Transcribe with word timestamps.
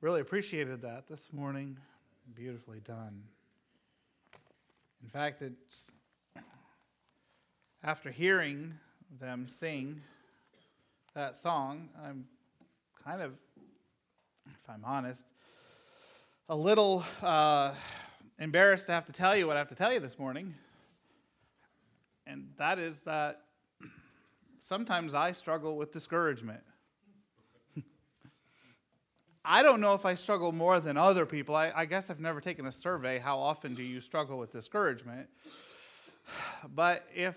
Really 0.00 0.20
appreciated 0.20 0.80
that 0.82 1.08
this 1.08 1.26
morning. 1.32 1.76
Beautifully 2.36 2.78
done. 2.78 3.20
In 5.02 5.08
fact, 5.08 5.42
it's 5.42 5.90
after 7.82 8.08
hearing 8.08 8.74
them 9.18 9.48
sing 9.48 10.00
that 11.14 11.34
song, 11.34 11.88
I'm 12.00 12.26
kind 13.04 13.20
of, 13.20 13.32
if 14.46 14.70
I'm 14.70 14.84
honest, 14.84 15.26
a 16.48 16.54
little 16.54 17.04
uh, 17.20 17.74
embarrassed 18.38 18.86
to 18.86 18.92
have 18.92 19.06
to 19.06 19.12
tell 19.12 19.36
you 19.36 19.48
what 19.48 19.56
I 19.56 19.58
have 19.58 19.68
to 19.68 19.74
tell 19.74 19.92
you 19.92 19.98
this 19.98 20.16
morning. 20.16 20.54
And 22.24 22.50
that 22.56 22.78
is 22.78 23.00
that 23.00 23.40
sometimes 24.60 25.14
I 25.14 25.32
struggle 25.32 25.76
with 25.76 25.90
discouragement. 25.90 26.60
I 29.50 29.62
don't 29.62 29.80
know 29.80 29.94
if 29.94 30.04
I 30.04 30.14
struggle 30.14 30.52
more 30.52 30.78
than 30.78 30.98
other 30.98 31.24
people. 31.24 31.56
I, 31.56 31.72
I, 31.74 31.86
guess 31.86 32.10
I've 32.10 32.20
never 32.20 32.38
taken 32.38 32.66
a 32.66 32.72
survey. 32.72 33.18
How 33.18 33.38
often 33.38 33.74
do 33.74 33.82
you 33.82 33.98
struggle 33.98 34.38
with 34.38 34.52
discouragement? 34.52 35.26
But 36.74 37.06
if 37.14 37.34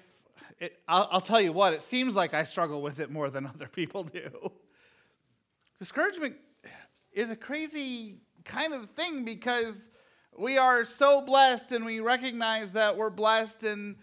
it, 0.60 0.80
I'll, 0.86 1.08
I'll 1.10 1.22
tell 1.22 1.40
you 1.40 1.54
what, 1.54 1.74
it 1.74 1.82
seems 1.82 2.14
like 2.14 2.34
I 2.34 2.44
struggle 2.44 2.82
with 2.82 3.00
it 3.00 3.10
more 3.10 3.30
than 3.30 3.46
other 3.56 3.68
people 3.68 4.04
do. 4.04 4.52
Discouragement 5.80 6.36
is 7.14 7.30
a 7.30 7.36
crazy 7.38 8.18
kind 8.44 8.74
of 8.74 8.90
thing 8.90 9.24
because 9.24 9.90
we 10.38 10.58
are 10.58 10.84
so 10.84 11.22
blessed 11.22 11.72
and 11.72 11.86
we 11.86 12.02
recognize 12.02 12.74
that 12.74 12.98
we're 12.98 13.10
blessed 13.10 13.64
and 13.64 13.96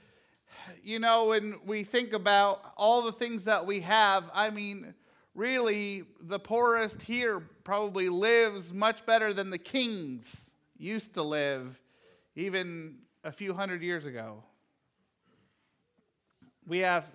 you 0.83 0.99
know 0.99 1.27
when 1.27 1.57
we 1.67 1.85
think 1.85 2.15
about 2.15 2.73
all 2.77 3.03
the 3.03 3.13
things 3.13 3.45
that 3.45 3.65
we 3.65 3.81
have 3.81 4.25
i 4.35 4.51
mean 4.51 4.95
really 5.35 6.05
the 6.21 6.39
poorest 6.39 7.03
here 7.03 7.41
probably 7.65 8.09
lives 8.09 8.73
much 8.73 9.07
better 9.07 9.33
than 9.33 9.51
the 9.51 9.59
kings 9.59 10.51
used 10.77 11.15
to 11.15 11.23
live 11.23 11.81
even 12.35 12.97
a 13.25 13.33
few 13.33 13.53
hundred 13.53 13.83
years 13.83 14.07
ago. 14.07 14.43
We 16.67 16.79
have 16.79 17.07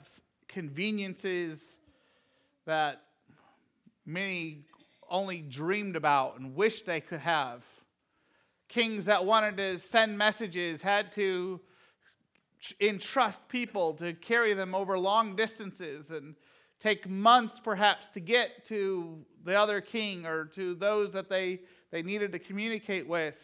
conveniences 0.48 1.78
that 2.66 3.02
many 4.06 4.66
only 5.10 5.40
dreamed 5.42 5.96
about 5.96 6.40
and 6.40 6.56
wished 6.56 6.86
they 6.86 7.02
could 7.02 7.20
have. 7.20 7.64
Kings 8.68 9.06
that 9.06 9.24
wanted 9.24 9.58
to 9.58 9.80
send 9.80 10.18
messages 10.18 10.82
had 10.82 11.12
to 11.14 11.62
entrust 12.80 13.48
people 13.48 13.94
to 13.94 14.14
carry 14.14 14.54
them 14.54 14.74
over 14.74 14.98
long 14.98 15.36
distances 15.36 16.12
and 16.12 16.36
take 16.84 17.08
months 17.08 17.62
perhaps 17.62 18.10
to 18.10 18.20
get 18.20 18.66
to 18.66 19.18
the 19.46 19.58
other 19.58 19.80
king 19.80 20.26
or 20.26 20.44
to 20.44 20.76
those 20.76 21.14
that 21.14 21.30
they, 21.30 21.62
they 21.92 22.04
needed 22.04 22.34
to 22.34 22.40
communicate 22.40 23.08
with. 23.08 23.40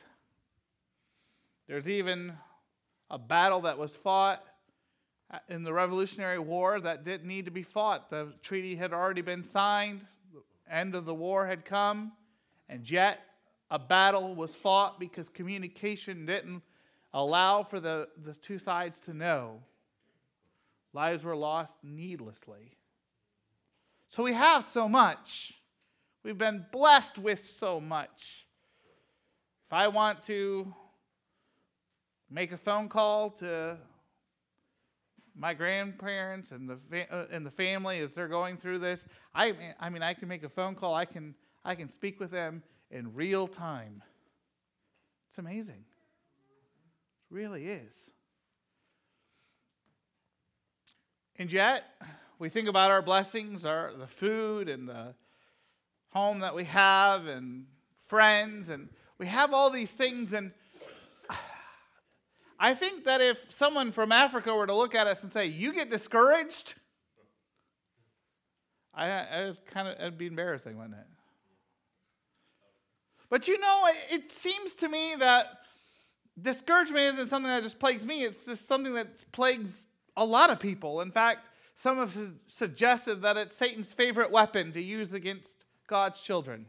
There's 1.65 1.87
even 1.87 2.33
a 3.09 3.17
battle 3.17 3.61
that 3.61 3.77
was 3.77 3.95
fought 3.95 4.43
in 5.47 5.63
the 5.63 5.71
Revolutionary 5.71 6.39
War 6.39 6.81
that 6.81 7.05
didn't 7.05 7.29
need 7.29 7.45
to 7.45 7.51
be 7.51 7.63
fought. 7.63 8.09
The 8.09 8.33
treaty 8.41 8.75
had 8.75 8.91
already 8.91 9.21
been 9.21 9.45
signed, 9.45 10.05
the 10.33 10.73
end 10.73 10.93
of 10.93 11.05
the 11.05 11.15
war 11.15 11.47
had 11.47 11.63
come, 11.63 12.11
and 12.67 12.89
yet 12.89 13.21
a 13.71 13.79
battle 13.79 14.35
was 14.35 14.53
fought 14.53 14.99
because 14.99 15.29
communication 15.29 16.25
didn't 16.25 16.61
allow 17.13 17.63
for 17.63 17.79
the, 17.79 18.09
the 18.21 18.33
two 18.33 18.59
sides 18.59 18.99
to 19.01 19.13
know. 19.13 19.61
Lives 20.91 21.23
were 21.23 21.37
lost 21.37 21.77
needlessly. 21.83 22.75
So 24.09 24.23
we 24.23 24.33
have 24.33 24.65
so 24.65 24.89
much. 24.89 25.53
We've 26.23 26.37
been 26.37 26.65
blessed 26.71 27.19
with 27.19 27.39
so 27.39 27.79
much. 27.79 28.47
If 29.67 29.73
I 29.73 29.87
want 29.87 30.23
to 30.23 30.73
make 32.27 32.51
a 32.51 32.57
phone 32.57 32.89
call 32.89 33.29
to 33.29 33.77
my 35.35 35.53
grandparents 35.53 36.51
and 36.51 36.67
the 36.67 36.79
uh, 37.13 37.27
and 37.31 37.45
the 37.45 37.51
family 37.51 37.99
as 37.99 38.15
they're 38.15 38.27
going 38.27 38.57
through 38.57 38.79
this, 38.79 39.05
I 39.35 39.53
I 39.79 39.91
mean 39.91 40.01
I 40.01 40.15
can 40.15 40.27
make 40.27 40.43
a 40.43 40.49
phone 40.49 40.73
call. 40.73 40.95
I 40.95 41.05
can 41.05 41.35
I 41.63 41.75
can 41.75 41.87
speak 41.87 42.19
with 42.19 42.31
them 42.31 42.63
in 42.89 43.13
real 43.13 43.47
time. 43.47 44.01
It's 45.29 45.37
amazing. 45.37 45.85
It 47.29 47.35
really 47.35 47.67
is. 47.67 48.11
And 51.37 51.53
yet, 51.53 51.83
we 52.39 52.47
think 52.49 52.69
about 52.69 52.89
our 52.89 53.01
blessings, 53.01 53.65
our 53.65 53.91
the 53.93 54.07
food 54.07 54.69
and 54.69 54.87
the 54.87 55.13
home 56.11 56.39
that 56.39 56.55
we 56.55 56.63
have 56.63 57.27
and 57.27 57.65
friends 58.07 58.69
and 58.69 58.89
we 59.19 59.27
have 59.27 59.53
all 59.53 59.69
these 59.69 59.91
things 59.91 60.33
and 60.33 60.51
I 62.61 62.73
think 62.73 63.05
that 63.05 63.21
if 63.21 63.45
someone 63.49 63.91
from 63.93 64.11
Africa 64.11 64.53
were 64.53 64.67
to 64.67 64.73
look 64.73 64.93
at 64.93 65.07
us 65.07 65.23
and 65.23 65.31
say, 65.31 65.45
"You 65.45 65.71
get 65.71 65.89
discouraged," 65.89 66.75
I, 68.93 69.09
I 69.09 69.53
kind 69.67 69.87
of 69.87 69.95
it'd 69.97 70.17
be 70.17 70.27
embarrassing, 70.27 70.75
wouldn't 70.77 70.95
it? 70.95 71.07
But 73.29 73.47
you 73.47 73.59
know, 73.59 73.83
it, 73.85 74.13
it 74.13 74.31
seems 74.33 74.75
to 74.75 74.89
me 74.89 75.15
that 75.19 75.59
discouragement 76.41 77.13
isn't 77.13 77.27
something 77.27 77.49
that 77.49 77.63
just 77.63 77.79
plagues 77.79 78.05
me. 78.05 78.23
It's 78.23 78.43
just 78.43 78.67
something 78.67 78.93
that 78.93 79.23
plagues 79.31 79.85
a 80.17 80.25
lot 80.25 80.49
of 80.49 80.59
people. 80.59 80.99
In 80.99 81.11
fact, 81.11 81.49
some 81.81 81.95
have 81.95 82.13
suggested 82.47 83.21
that 83.21 83.37
it's 83.37 83.55
Satan's 83.55 83.93
favorite 83.93 84.31
weapon 84.31 84.73
to 84.73 84.81
use 84.81 85.13
against 85.13 85.63
God's 85.87 86.19
children. 86.19 86.65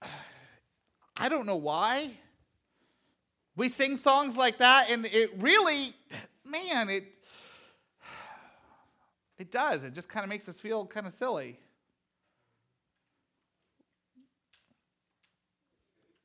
I 1.18 1.28
don't 1.28 1.44
know 1.44 1.56
why. 1.56 2.12
We 3.56 3.68
sing 3.68 3.96
songs 3.96 4.38
like 4.38 4.56
that, 4.60 4.88
and 4.88 5.04
it 5.04 5.32
really, 5.36 5.92
man, 6.46 6.88
it 6.88 7.04
it 9.36 9.52
does. 9.52 9.84
It 9.84 9.92
just 9.92 10.08
kind 10.08 10.24
of 10.24 10.30
makes 10.30 10.48
us 10.48 10.58
feel 10.58 10.86
kind 10.86 11.06
of 11.06 11.12
silly. 11.12 11.60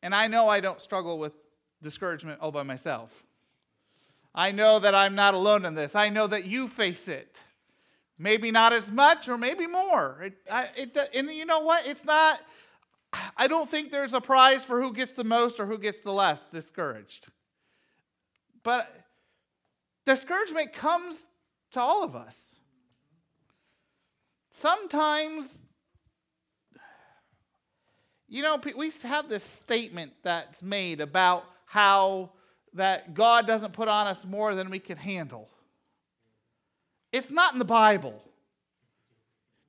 And 0.02 0.16
I 0.16 0.28
know 0.28 0.47
I 0.47 0.62
don't 0.62 0.80
struggle 0.81 1.19
with 1.19 1.34
discouragement 1.81 2.40
all 2.40 2.53
by 2.53 2.63
myself. 2.63 3.27
I 4.38 4.52
know 4.52 4.78
that 4.78 4.94
I'm 4.94 5.16
not 5.16 5.34
alone 5.34 5.66
in 5.66 5.74
this. 5.74 5.96
I 5.96 6.09
know 6.09 6.28
that 6.28 6.46
you 6.46 6.68
face 6.68 7.08
it. 7.08 7.42
Maybe 8.20 8.52
not 8.52 8.72
as 8.72 8.92
much 8.92 9.28
or 9.28 9.36
maybe 9.36 9.66
more. 9.66 10.22
It, 10.25 10.34
I, 10.50 10.70
it, 10.75 10.96
and 11.16 11.31
you 11.31 11.46
know 11.46 11.62
what? 11.62 11.88
It's 11.88 12.06
not, 12.06 12.40
I 13.36 13.48
don't 13.48 13.68
think 13.68 13.92
there's 13.92 14.14
a 14.14 14.22
prize 14.22 14.64
for 14.64 14.80
who 14.80 14.94
gets 14.94 15.14
the 15.14 15.24
most 15.24 15.59
or 15.59 15.66
who 15.66 15.80
gets 15.80 16.02
the 16.02 16.14
less 16.14 16.44
discouraged. 16.46 17.28
But 18.62 18.94
discouragement 20.06 20.72
comes 20.72 21.25
to 21.72 21.81
all 21.81 22.04
of 22.04 22.16
us. 22.16 22.56
Sometimes, 24.52 25.64
you 28.28 28.44
know, 28.44 28.62
we 28.75 28.92
have 29.02 29.30
this 29.30 29.44
statement 29.44 30.12
that's 30.22 30.62
made 30.62 31.02
about 31.02 31.44
how 31.66 32.34
that 32.78 33.14
God 33.14 33.46
doesn't 33.46 33.74
put 33.74 33.88
on 33.88 34.08
us 34.08 34.26
more 34.26 34.56
than 34.56 34.70
we 34.70 34.80
can 34.80 34.98
handle. 34.98 35.50
It's 37.12 37.30
not 37.30 37.54
in 37.54 37.60
the 37.60 37.66
Bible. 37.66 38.24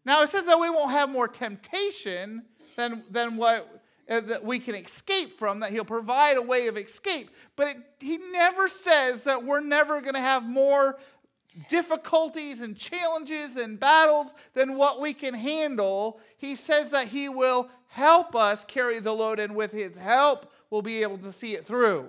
Now, 0.04 0.22
it 0.22 0.30
says 0.30 0.46
that 0.46 0.58
we 0.58 0.70
won't 0.70 0.92
have 0.92 1.10
more 1.10 1.28
temptation 1.28 2.44
than, 2.76 3.02
than 3.10 3.36
what 3.36 3.82
uh, 4.08 4.20
that 4.20 4.42
we 4.42 4.58
can 4.58 4.74
escape 4.74 5.38
from, 5.38 5.60
that 5.60 5.70
He'll 5.70 5.84
provide 5.84 6.38
a 6.38 6.42
way 6.42 6.66
of 6.66 6.78
escape. 6.78 7.28
But 7.56 7.68
it, 7.68 7.76
He 8.00 8.16
never 8.32 8.66
says 8.68 9.22
that 9.22 9.44
we're 9.44 9.60
never 9.60 10.00
going 10.00 10.14
to 10.14 10.20
have 10.20 10.44
more 10.44 10.98
difficulties 11.68 12.62
and 12.62 12.76
challenges 12.76 13.56
and 13.56 13.78
battles 13.78 14.32
than 14.54 14.76
what 14.76 15.00
we 15.00 15.12
can 15.12 15.34
handle. 15.34 16.20
He 16.38 16.56
says 16.56 16.88
that 16.90 17.08
He 17.08 17.28
will 17.28 17.68
help 17.88 18.34
us 18.34 18.64
carry 18.64 18.98
the 18.98 19.12
load, 19.12 19.38
and 19.38 19.54
with 19.54 19.72
His 19.72 19.96
help, 19.96 20.50
we'll 20.70 20.82
be 20.82 21.02
able 21.02 21.18
to 21.18 21.32
see 21.32 21.54
it 21.54 21.66
through. 21.66 22.08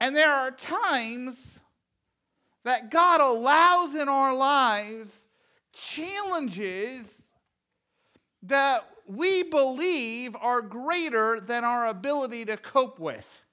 And 0.00 0.16
there 0.16 0.32
are 0.32 0.50
times 0.50 1.58
that 2.64 2.90
God 2.90 3.20
allows 3.20 3.94
in 3.94 4.08
our 4.08 4.34
lives 4.34 5.26
challenges 5.72 7.30
that 8.42 8.88
we 9.06 9.42
believe 9.42 10.36
are 10.36 10.62
greater 10.62 11.40
than 11.40 11.64
our 11.64 11.88
ability 11.88 12.46
to 12.46 12.56
cope 12.56 12.98
with. 12.98 13.44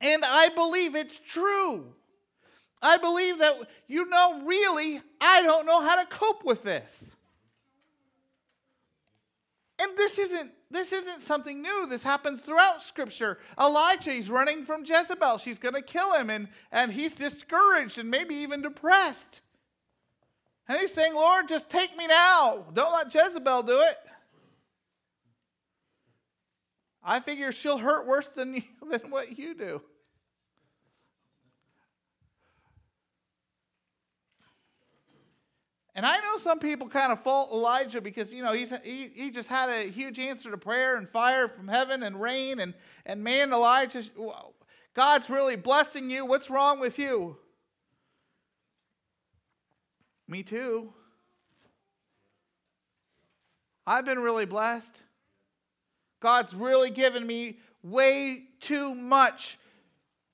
And 0.00 0.24
I 0.24 0.50
believe 0.50 0.94
it's 0.94 1.18
true. 1.18 1.92
I 2.82 2.98
believe 2.98 3.38
that, 3.38 3.56
you 3.88 4.06
know, 4.06 4.42
really, 4.44 5.00
I 5.20 5.42
don't 5.42 5.66
know 5.66 5.80
how 5.80 5.96
to 5.96 6.06
cope 6.06 6.44
with 6.44 6.62
this. 6.62 7.15
And 9.78 9.96
this 9.96 10.18
isn't 10.18 10.52
this 10.70 10.92
isn't 10.92 11.22
something 11.22 11.62
new. 11.62 11.86
This 11.86 12.02
happens 12.02 12.42
throughout 12.42 12.82
Scripture. 12.82 13.38
Elijah, 13.58 14.10
he's 14.10 14.30
running 14.30 14.64
from 14.64 14.84
Jezebel. 14.84 15.38
She's 15.38 15.58
going 15.58 15.74
to 15.74 15.82
kill 15.82 16.12
him, 16.14 16.28
and, 16.28 16.48
and 16.72 16.90
he's 16.90 17.14
discouraged 17.14 17.98
and 17.98 18.10
maybe 18.10 18.34
even 18.36 18.62
depressed. 18.62 19.42
And 20.68 20.78
he's 20.80 20.92
saying, 20.92 21.14
Lord, 21.14 21.46
just 21.46 21.70
take 21.70 21.96
me 21.96 22.08
now. 22.08 22.66
Don't 22.72 22.92
let 22.92 23.14
Jezebel 23.14 23.62
do 23.62 23.80
it. 23.80 23.96
I 27.04 27.20
figure 27.20 27.52
she'll 27.52 27.78
hurt 27.78 28.08
worse 28.08 28.28
than, 28.28 28.64
than 28.90 29.10
what 29.10 29.38
you 29.38 29.54
do. 29.54 29.82
And 35.96 36.04
I 36.04 36.18
know 36.18 36.36
some 36.36 36.58
people 36.58 36.90
kind 36.90 37.10
of 37.10 37.22
fault 37.22 37.50
Elijah 37.50 38.02
because, 38.02 38.30
you 38.30 38.42
know, 38.42 38.52
he's, 38.52 38.70
he, 38.84 39.10
he 39.14 39.30
just 39.30 39.48
had 39.48 39.70
a 39.70 39.90
huge 39.90 40.18
answer 40.18 40.50
to 40.50 40.58
prayer 40.58 40.96
and 40.96 41.08
fire 41.08 41.48
from 41.48 41.68
heaven 41.68 42.02
and 42.02 42.20
rain. 42.20 42.60
And, 42.60 42.74
and 43.06 43.24
man, 43.24 43.50
Elijah, 43.50 44.02
God's 44.92 45.30
really 45.30 45.56
blessing 45.56 46.10
you. 46.10 46.26
What's 46.26 46.50
wrong 46.50 46.80
with 46.80 46.98
you? 46.98 47.38
Me 50.28 50.42
too. 50.42 50.92
I've 53.86 54.04
been 54.04 54.18
really 54.18 54.44
blessed. 54.44 55.02
God's 56.20 56.54
really 56.54 56.90
given 56.90 57.26
me 57.26 57.56
way 57.82 58.42
too 58.60 58.94
much 58.94 59.58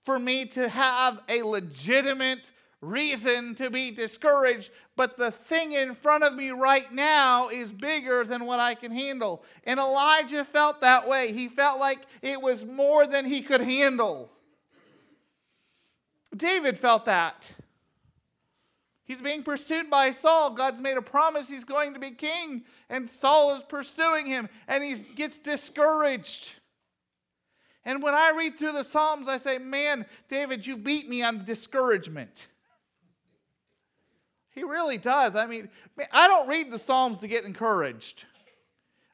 for 0.04 0.18
me 0.18 0.44
to 0.46 0.68
have 0.68 1.20
a 1.28 1.42
legitimate 1.42 2.50
reason 2.82 3.54
to 3.54 3.70
be 3.70 3.90
discouraged, 3.92 4.70
but 4.96 5.16
the 5.16 5.30
thing 5.30 5.72
in 5.72 5.94
front 5.94 6.24
of 6.24 6.34
me 6.34 6.50
right 6.50 6.92
now 6.92 7.48
is 7.48 7.72
bigger 7.72 8.24
than 8.24 8.44
what 8.44 8.60
I 8.60 8.74
can 8.74 8.90
handle. 8.90 9.42
And 9.64 9.80
Elijah 9.80 10.44
felt 10.44 10.82
that 10.82 11.08
way. 11.08 11.32
He 11.32 11.48
felt 11.48 11.78
like 11.78 12.00
it 12.20 12.42
was 12.42 12.66
more 12.66 13.06
than 13.06 13.24
he 13.24 13.40
could 13.40 13.62
handle. 13.62 14.30
David 16.36 16.76
felt 16.76 17.04
that. 17.06 17.54
He's 19.04 19.22
being 19.22 19.42
pursued 19.42 19.88
by 19.88 20.10
Saul. 20.10 20.50
God's 20.50 20.80
made 20.80 20.96
a 20.96 21.02
promise 21.02 21.48
he's 21.48 21.64
going 21.64 21.94
to 21.94 22.00
be 22.00 22.10
king, 22.10 22.64
and 22.88 23.08
Saul 23.08 23.54
is 23.54 23.62
pursuing 23.62 24.26
him, 24.26 24.48
and 24.66 24.82
he 24.82 24.94
gets 24.94 25.38
discouraged. 25.38 26.54
And 27.84 28.02
when 28.02 28.14
I 28.14 28.32
read 28.36 28.58
through 28.58 28.72
the 28.72 28.84
Psalms, 28.84 29.28
I 29.28 29.36
say, 29.36 29.58
Man, 29.58 30.06
David, 30.28 30.66
you 30.66 30.76
beat 30.76 31.08
me 31.08 31.22
on 31.22 31.44
discouragement. 31.44 32.48
He 34.52 34.62
really 34.62 34.98
does. 34.98 35.34
I 35.34 35.46
mean, 35.46 35.68
I 36.12 36.28
don't 36.28 36.48
read 36.48 36.70
the 36.70 36.78
Psalms 36.78 37.18
to 37.18 37.28
get 37.28 37.44
encouraged. 37.44 38.24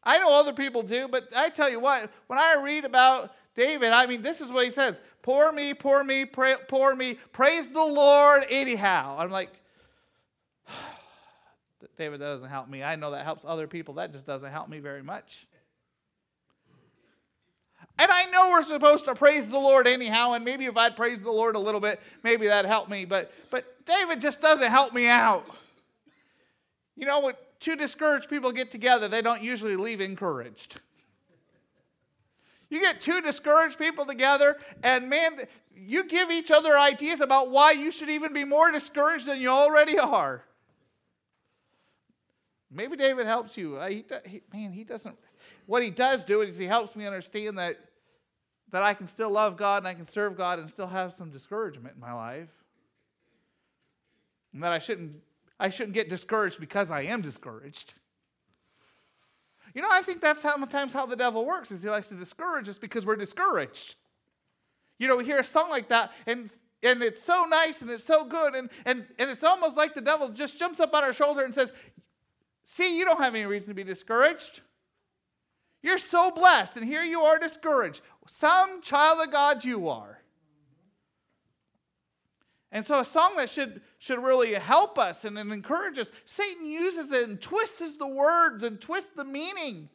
I 0.02 0.18
know 0.18 0.32
other 0.32 0.52
people 0.52 0.82
do, 0.82 1.08
but 1.08 1.28
I 1.34 1.48
tell 1.48 1.68
you 1.68 1.80
what, 1.80 2.10
when 2.26 2.38
I 2.38 2.54
read 2.54 2.84
about 2.84 3.34
David, 3.54 3.90
I 3.90 4.06
mean, 4.06 4.22
this 4.22 4.40
is 4.40 4.52
what 4.52 4.64
he 4.64 4.70
says 4.70 4.98
Poor 5.22 5.52
me, 5.52 5.74
poor 5.74 6.04
me, 6.04 6.24
pray, 6.24 6.54
poor 6.68 6.94
me, 6.94 7.18
praise 7.32 7.68
the 7.70 7.84
Lord 7.84 8.44
anyhow. 8.48 9.16
I'm 9.18 9.30
like, 9.30 9.50
David, 11.98 12.20
that 12.20 12.26
doesn't 12.26 12.48
help 12.48 12.68
me. 12.68 12.82
I 12.82 12.96
know 12.96 13.10
that 13.10 13.24
helps 13.24 13.44
other 13.44 13.66
people. 13.66 13.94
That 13.94 14.12
just 14.12 14.26
doesn't 14.26 14.50
help 14.50 14.68
me 14.68 14.78
very 14.78 15.02
much. 15.02 15.47
And 17.98 18.10
I 18.12 18.26
know 18.26 18.50
we're 18.50 18.62
supposed 18.62 19.06
to 19.06 19.14
praise 19.14 19.50
the 19.50 19.58
Lord 19.58 19.88
anyhow, 19.88 20.32
and 20.32 20.44
maybe 20.44 20.66
if 20.66 20.76
I'd 20.76 20.96
praise 20.96 21.20
the 21.20 21.32
Lord 21.32 21.56
a 21.56 21.58
little 21.58 21.80
bit, 21.80 22.00
maybe 22.22 22.46
that'd 22.46 22.68
help 22.68 22.88
me. 22.88 23.04
But, 23.04 23.32
but 23.50 23.84
David 23.84 24.20
just 24.20 24.40
doesn't 24.40 24.70
help 24.70 24.94
me 24.94 25.08
out. 25.08 25.46
You 26.94 27.06
know, 27.06 27.20
when 27.20 27.34
two 27.58 27.74
discouraged 27.74 28.30
people 28.30 28.52
get 28.52 28.70
together, 28.70 29.08
they 29.08 29.20
don't 29.20 29.42
usually 29.42 29.76
leave 29.76 30.00
encouraged. 30.00 30.80
You 32.70 32.80
get 32.80 33.00
two 33.00 33.20
discouraged 33.20 33.78
people 33.78 34.06
together, 34.06 34.58
and 34.82 35.08
man, 35.08 35.40
you 35.74 36.04
give 36.04 36.30
each 36.30 36.50
other 36.50 36.78
ideas 36.78 37.20
about 37.20 37.50
why 37.50 37.72
you 37.72 37.90
should 37.90 38.10
even 38.10 38.32
be 38.32 38.44
more 38.44 38.70
discouraged 38.70 39.26
than 39.26 39.40
you 39.40 39.48
already 39.48 39.98
are. 39.98 40.44
Maybe 42.70 42.96
David 42.96 43.26
helps 43.26 43.56
you. 43.56 43.76
Uh, 43.76 43.88
he, 43.88 44.04
man, 44.52 44.72
he 44.72 44.84
doesn't. 44.84 45.16
What 45.66 45.82
he 45.82 45.90
does 45.90 46.24
do 46.24 46.42
is 46.42 46.58
he 46.58 46.66
helps 46.66 46.94
me 46.94 47.06
understand 47.06 47.58
that 47.58 47.78
that 48.70 48.82
I 48.82 48.94
can 48.94 49.06
still 49.06 49.30
love 49.30 49.56
God 49.56 49.78
and 49.78 49.88
I 49.88 49.94
can 49.94 50.06
serve 50.06 50.36
God 50.36 50.58
and 50.58 50.70
still 50.70 50.86
have 50.86 51.12
some 51.12 51.30
discouragement 51.30 51.94
in 51.94 52.00
my 52.00 52.12
life. 52.12 52.50
And 54.52 54.62
that 54.62 54.72
I 54.72 54.78
shouldn't 54.78 55.16
I 55.60 55.70
shouldn't 55.70 55.94
get 55.94 56.08
discouraged 56.08 56.60
because 56.60 56.90
I 56.90 57.02
am 57.02 57.20
discouraged. 57.20 57.94
You 59.74 59.82
know, 59.82 59.88
I 59.90 60.02
think 60.02 60.20
that's 60.20 60.40
sometimes 60.40 60.92
how 60.92 61.04
the 61.06 61.16
devil 61.16 61.44
works 61.44 61.70
is 61.70 61.82
he 61.82 61.90
likes 61.90 62.08
to 62.08 62.14
discourage 62.14 62.68
us 62.68 62.78
because 62.78 63.04
we're 63.04 63.16
discouraged. 63.16 63.96
You 64.98 65.08
know, 65.08 65.16
we 65.16 65.24
hear 65.24 65.38
a 65.38 65.44
song 65.44 65.70
like 65.70 65.88
that 65.88 66.12
and 66.26 66.52
and 66.82 67.02
it's 67.02 67.22
so 67.22 67.44
nice 67.44 67.82
and 67.82 67.90
it's 67.90 68.04
so 68.04 68.24
good 68.24 68.54
and, 68.54 68.70
and, 68.84 69.04
and 69.18 69.30
it's 69.30 69.42
almost 69.42 69.76
like 69.76 69.94
the 69.94 70.00
devil 70.00 70.28
just 70.28 70.58
jumps 70.58 70.78
up 70.78 70.94
on 70.94 71.02
our 71.02 71.12
shoulder 71.12 71.44
and 71.44 71.52
says, 71.52 71.72
see, 72.64 72.96
you 72.96 73.04
don't 73.04 73.18
have 73.18 73.34
any 73.34 73.46
reason 73.46 73.68
to 73.68 73.74
be 73.74 73.82
discouraged. 73.82 74.60
You're 75.82 75.98
so 75.98 76.30
blessed, 76.30 76.76
and 76.76 76.84
here 76.84 77.02
you 77.02 77.20
are 77.20 77.38
discouraged. 77.38 78.00
Some 78.28 78.82
child 78.82 79.26
of 79.26 79.32
God 79.32 79.64
you 79.64 79.88
are. 79.88 80.20
And 82.70 82.86
so, 82.86 83.00
a 83.00 83.04
song 83.04 83.36
that 83.36 83.48
should, 83.48 83.80
should 83.98 84.22
really 84.22 84.52
help 84.52 84.98
us 84.98 85.24
and, 85.24 85.38
and 85.38 85.50
encourage 85.50 85.98
us, 85.98 86.12
Satan 86.26 86.66
uses 86.66 87.10
it 87.10 87.26
and 87.26 87.40
twists 87.40 87.96
the 87.96 88.06
words 88.06 88.62
and 88.62 88.78
twists 88.78 89.10
the 89.16 89.24
meaning. 89.24 89.88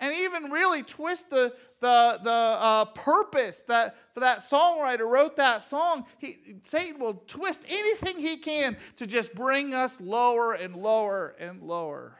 And 0.00 0.12
even 0.12 0.50
really 0.50 0.82
twist 0.82 1.30
the, 1.30 1.54
the, 1.78 2.18
the 2.24 2.30
uh, 2.30 2.84
purpose 2.86 3.62
that 3.68 3.94
for 4.12 4.20
that 4.20 4.40
songwriter 4.40 5.08
wrote 5.08 5.36
that 5.36 5.62
song. 5.62 6.06
He, 6.18 6.38
Satan 6.64 7.00
will 7.00 7.22
twist 7.28 7.62
anything 7.68 8.18
he 8.18 8.36
can 8.36 8.76
to 8.96 9.06
just 9.06 9.32
bring 9.36 9.72
us 9.72 9.96
lower 10.00 10.54
and 10.54 10.74
lower 10.74 11.36
and 11.38 11.62
lower. 11.62 12.18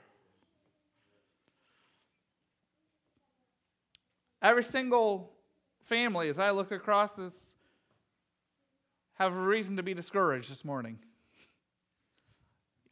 Every 4.45 4.63
single 4.63 5.33
family, 5.81 6.29
as 6.29 6.39
I 6.39 6.51
look 6.51 6.71
across 6.71 7.13
this, 7.13 7.55
have 9.15 9.33
a 9.33 9.41
reason 9.41 9.79
to 9.79 9.83
be 9.83 9.95
discouraged 9.95 10.51
this 10.51 10.67
morning. 10.67 10.99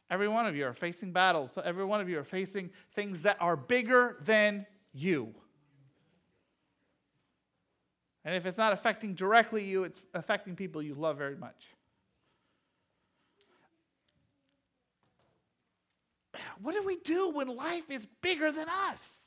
Every 0.09 0.27
one 0.27 0.47
of 0.47 0.55
you 0.55 0.65
are 0.65 0.73
facing 0.73 1.11
battles. 1.11 1.51
So 1.51 1.61
Every 1.61 1.85
one 1.85 2.01
of 2.01 2.09
you 2.09 2.17
are 2.17 2.23
facing 2.23 2.71
things 2.95 3.21
that 3.21 3.37
are 3.39 3.55
bigger 3.55 4.17
than 4.21 4.65
you. 4.93 5.35
And 8.25 8.35
if 8.35 8.47
it's 8.47 8.57
not 8.57 8.73
affecting 8.73 9.13
directly 9.13 9.63
you, 9.63 9.83
it's 9.83 10.01
affecting 10.15 10.55
people 10.55 10.81
you 10.81 10.95
love 10.95 11.19
very 11.19 11.35
much. 11.35 11.67
What 16.61 16.73
do 16.73 16.81
we 16.81 16.95
do 16.95 17.29
when 17.29 17.55
life 17.55 17.91
is 17.91 18.07
bigger 18.21 18.51
than 18.51 18.67
us? 18.69 19.22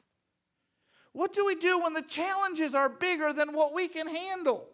What 1.17 1.33
do 1.33 1.47
we 1.47 1.55
do 1.55 1.81
when 1.81 1.95
the 1.95 2.03
challenges 2.03 2.75
are 2.75 2.91
bigger 2.91 3.33
than 3.33 3.55
what 3.55 3.73
we 3.73 3.89
can 3.89 4.07
handle? 4.07 4.69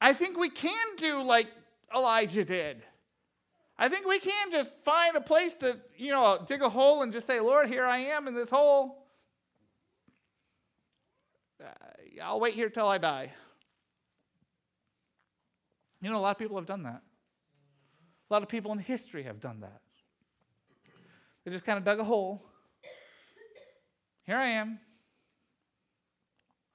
I 0.00 0.12
think 0.12 0.36
we 0.36 0.50
can 0.50 0.96
do 0.96 1.22
like 1.22 1.46
Elijah 1.94 2.44
did. 2.44 2.82
I 3.78 3.88
think 3.88 4.04
we 4.04 4.18
can 4.18 4.50
just 4.50 4.72
find 4.84 5.14
a 5.14 5.20
place 5.20 5.54
to, 5.60 5.78
you 5.96 6.10
know, 6.10 6.44
dig 6.44 6.60
a 6.60 6.68
hole 6.68 7.02
and 7.02 7.12
just 7.12 7.28
say, 7.28 7.38
Lord, 7.38 7.68
here 7.68 7.84
I 7.84 7.98
am 7.98 8.26
in 8.26 8.34
this 8.34 8.50
hole. 8.50 9.06
Uh, 11.62 11.68
I'll 12.20 12.40
wait 12.40 12.54
here 12.54 12.70
till 12.70 12.88
I 12.88 12.98
die. 12.98 13.32
You 16.00 16.10
know, 16.10 16.16
a 16.16 16.18
lot 16.18 16.32
of 16.32 16.38
people 16.38 16.56
have 16.56 16.66
done 16.66 16.82
that. 16.82 17.00
A 18.28 18.34
lot 18.34 18.42
of 18.42 18.48
people 18.48 18.72
in 18.72 18.80
history 18.80 19.22
have 19.22 19.38
done 19.38 19.60
that. 19.60 19.80
They 21.44 21.52
just 21.52 21.64
kind 21.64 21.78
of 21.78 21.84
dug 21.84 22.00
a 22.00 22.04
hole 22.04 22.42
here 24.28 24.36
I 24.36 24.48
am. 24.48 24.78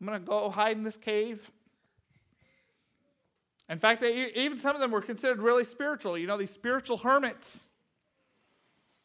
I'm 0.02 0.08
going 0.08 0.20
to 0.20 0.26
go 0.26 0.50
hide 0.50 0.76
in 0.76 0.84
this 0.84 0.98
cave. 0.98 1.52
In 3.70 3.78
fact, 3.78 4.02
they, 4.02 4.32
even 4.34 4.58
some 4.58 4.76
of 4.76 4.82
them 4.82 4.90
were 4.90 5.04
considered 5.04 5.40
really 5.40 5.64
spiritual. 5.64 6.18
You 6.18 6.26
know, 6.26 6.36
these 6.36 6.50
spiritual 6.50 6.98
hermits. 6.98 7.66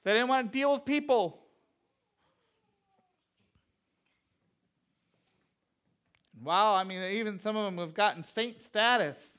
They 0.03 0.15
didn't 0.15 0.29
want 0.29 0.51
to 0.51 0.59
deal 0.59 0.73
with 0.73 0.87
people. 0.87 1.39
Wow, 6.43 6.75
I 6.75 6.85
mean, 6.85 7.03
even 7.03 7.41
some 7.41 7.55
of 7.55 7.67
them 7.67 7.77
have 7.77 7.93
gotten 7.93 8.25
saint 8.25 8.63
status. 8.63 9.37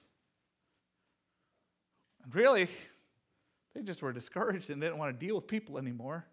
And 2.24 2.36
really, 2.36 2.68
they 3.74 3.82
just 3.82 4.04
were 4.04 4.14
discouraged 4.14 4.70
and 4.70 4.80
didn't 4.80 5.00
want 5.00 5.20
to 5.20 5.26
deal 5.26 5.34
with 5.34 5.48
people 5.48 5.80
anymore. 5.80 6.28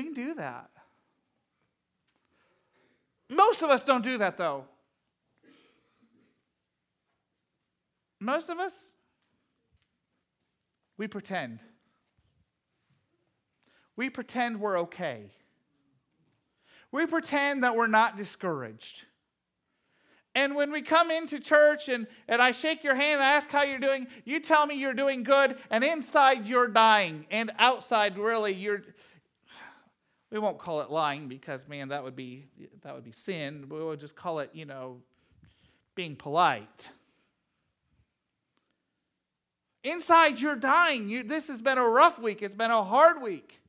We 0.00 0.04
can 0.04 0.14
do 0.14 0.32
that. 0.36 0.70
Most 3.28 3.60
of 3.60 3.68
us 3.68 3.82
don't 3.82 4.02
do 4.02 4.16
that, 4.16 4.38
though. 4.38 4.64
Most 8.18 8.48
of 8.48 8.58
us, 8.58 8.94
we 10.96 11.06
pretend. 11.06 11.60
We 13.94 14.08
pretend 14.08 14.58
we're 14.58 14.78
okay. 14.78 15.32
We 16.90 17.04
pretend 17.04 17.62
that 17.62 17.76
we're 17.76 17.86
not 17.86 18.16
discouraged. 18.16 19.04
And 20.34 20.54
when 20.54 20.72
we 20.72 20.80
come 20.80 21.10
into 21.10 21.40
church 21.40 21.90
and, 21.90 22.06
and 22.26 22.40
I 22.40 22.52
shake 22.52 22.84
your 22.84 22.94
hand 22.94 23.20
and 23.20 23.22
ask 23.22 23.50
how 23.50 23.64
you're 23.64 23.78
doing, 23.78 24.06
you 24.24 24.40
tell 24.40 24.64
me 24.64 24.76
you're 24.76 24.94
doing 24.94 25.24
good, 25.24 25.58
and 25.70 25.84
inside 25.84 26.46
you're 26.46 26.68
dying, 26.68 27.26
and 27.30 27.52
outside 27.58 28.16
really 28.16 28.54
you're 28.54 28.82
we 30.30 30.38
won't 30.38 30.58
call 30.58 30.80
it 30.80 30.90
lying 30.90 31.28
because 31.28 31.66
man, 31.68 31.88
that 31.88 32.02
would 32.02 32.16
be 32.16 32.46
that 32.82 32.94
would 32.94 33.04
be 33.04 33.12
sin. 33.12 33.66
We 33.68 33.78
will 33.78 33.96
just 33.96 34.16
call 34.16 34.38
it, 34.38 34.50
you 34.52 34.64
know, 34.64 34.98
being 35.94 36.16
polite. 36.16 36.90
Inside 39.82 40.40
you're 40.40 40.56
dying. 40.56 41.08
You, 41.08 41.22
this 41.22 41.48
has 41.48 41.62
been 41.62 41.78
a 41.78 41.88
rough 41.88 42.18
week. 42.18 42.42
It's 42.42 42.54
been 42.54 42.70
a 42.70 42.84
hard 42.84 43.22
week. 43.22 43.60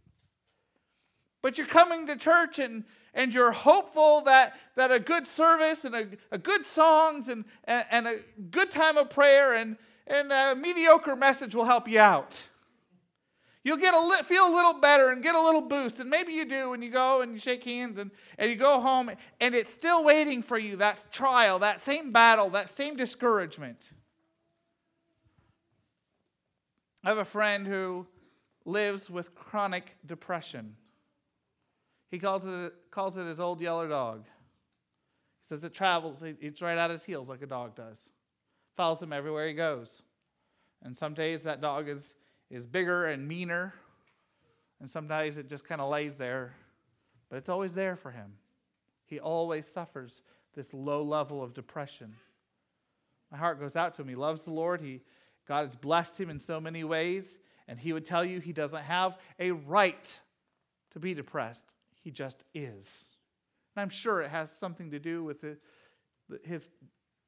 But 1.42 1.58
you're 1.58 1.68
coming 1.68 2.08
to 2.08 2.16
church 2.16 2.60
and 2.60 2.84
and 3.14 3.34
you're 3.34 3.52
hopeful 3.52 4.22
that, 4.22 4.56
that 4.76 4.92
a 4.92 5.00
good 5.00 5.28
service 5.28 5.84
and 5.84 5.96
a, 5.96 6.08
a 6.32 6.38
good 6.38 6.66
songs 6.66 7.28
and, 7.28 7.44
and, 7.66 7.86
and, 7.92 8.08
a 8.08 8.20
good 8.52 8.72
time 8.72 8.98
of 8.98 9.10
prayer 9.10 9.56
and, 9.56 9.76
and 10.08 10.32
a 10.32 10.56
mediocre 10.56 11.16
message 11.16 11.54
will 11.54 11.66
help 11.66 11.90
you 11.90 12.00
out. 12.00 12.42
You'll 13.64 13.78
get 13.78 13.94
a 13.94 14.00
li- 14.00 14.24
feel 14.24 14.48
a 14.48 14.56
little 14.56 14.74
better 14.74 15.10
and 15.10 15.22
get 15.22 15.36
a 15.36 15.42
little 15.42 15.62
boost. 15.62 16.00
And 16.00 16.10
maybe 16.10 16.34
you 16.34 16.46
do 16.46 16.72
when 16.72 16.82
you 16.82 16.90
go 16.90 17.22
and 17.22 17.34
you 17.34 17.40
shake 17.40 17.64
hands 17.64 18.00
and, 18.00 18.10
and 18.40 18.50
you 18.50 18.56
go 18.56 18.80
home 18.80 19.12
and 19.40 19.56
it's 19.56 19.72
still 19.72 20.04
waiting 20.04 20.42
for 20.42 20.58
you 20.58 20.78
that 20.78 21.06
trial, 21.12 21.60
that 21.60 21.80
same 21.82 22.12
battle, 22.12 22.50
that 22.52 22.70
same 22.70 22.96
discouragement. 22.96 23.92
I 27.04 27.10
have 27.10 27.20
a 27.20 27.26
friend 27.26 27.68
who 27.68 28.08
lives 28.66 29.10
with 29.10 29.36
chronic 29.36 29.96
depression. 30.06 30.76
He 32.10 32.20
calls 32.20 32.46
it, 32.46 32.74
calls 32.90 33.18
it 33.18 33.26
his 33.26 33.40
old 33.40 33.62
yellow 33.62 33.88
dog. 33.88 34.26
He 34.26 35.56
says 35.56 35.64
it 35.64 35.74
travels, 35.74 36.24
it's 36.24 36.62
right 36.62 36.78
at 36.78 36.90
his 36.90 37.04
heels 37.04 37.30
like 37.30 37.42
a 37.42 37.48
dog 37.48 37.76
does. 37.76 37.98
Follows 38.76 39.02
him 39.02 39.14
everywhere 39.14 39.48
he 39.48 39.54
goes. 39.54 40.02
And 40.84 40.98
some 40.98 41.14
days 41.14 41.44
that 41.44 41.62
dog 41.62 41.88
is, 41.88 42.16
is 42.52 42.68
bigger 42.68 43.06
and 43.06 43.28
meaner, 43.28 43.74
and 44.80 44.90
sometimes 44.90 45.38
it 45.38 45.48
just 45.48 45.64
kind 45.64 45.80
of 45.80 45.90
lays 45.90 46.18
there, 46.18 46.54
but 47.30 47.38
it's 47.38 47.50
always 47.50 47.74
there 47.74 47.96
for 47.96 48.12
him. 48.12 48.34
He 49.06 49.20
always 49.20 49.66
suffers 49.66 50.22
this 50.54 50.74
low 50.74 51.02
level 51.02 51.42
of 51.42 51.54
depression. 51.54 52.14
My 53.32 53.38
heart 53.38 53.60
goes 53.60 53.76
out 53.76 53.94
to 53.96 54.02
him. 54.02 54.10
He 54.10 54.16
loves 54.16 54.44
the 54.44 54.52
Lord. 54.52 54.82
He, 54.82 55.02
God 55.48 55.66
has 55.66 55.76
blessed 55.76 56.20
him 56.20 56.30
in 56.30 56.40
so 56.40 56.60
many 56.60 56.84
ways, 56.84 57.38
and 57.68 57.80
he 57.80 57.94
would 57.94 58.04
tell 58.04 58.26
you 58.26 58.40
he 58.40 58.52
doesn't 58.54 58.84
have 58.84 59.18
a 59.40 59.52
right 59.52 60.20
to 60.92 61.00
be 61.00 61.14
depressed. 61.14 61.74
He 62.04 62.12
just 62.12 62.44
is. 62.54 63.06
And 63.76 63.82
I'm 63.82 63.90
sure 63.90 64.22
it 64.22 64.30
has 64.30 64.52
something 64.52 64.92
to 64.92 65.00
do 65.00 65.24
with 65.24 65.40
the, 65.40 65.58
his 66.44 66.70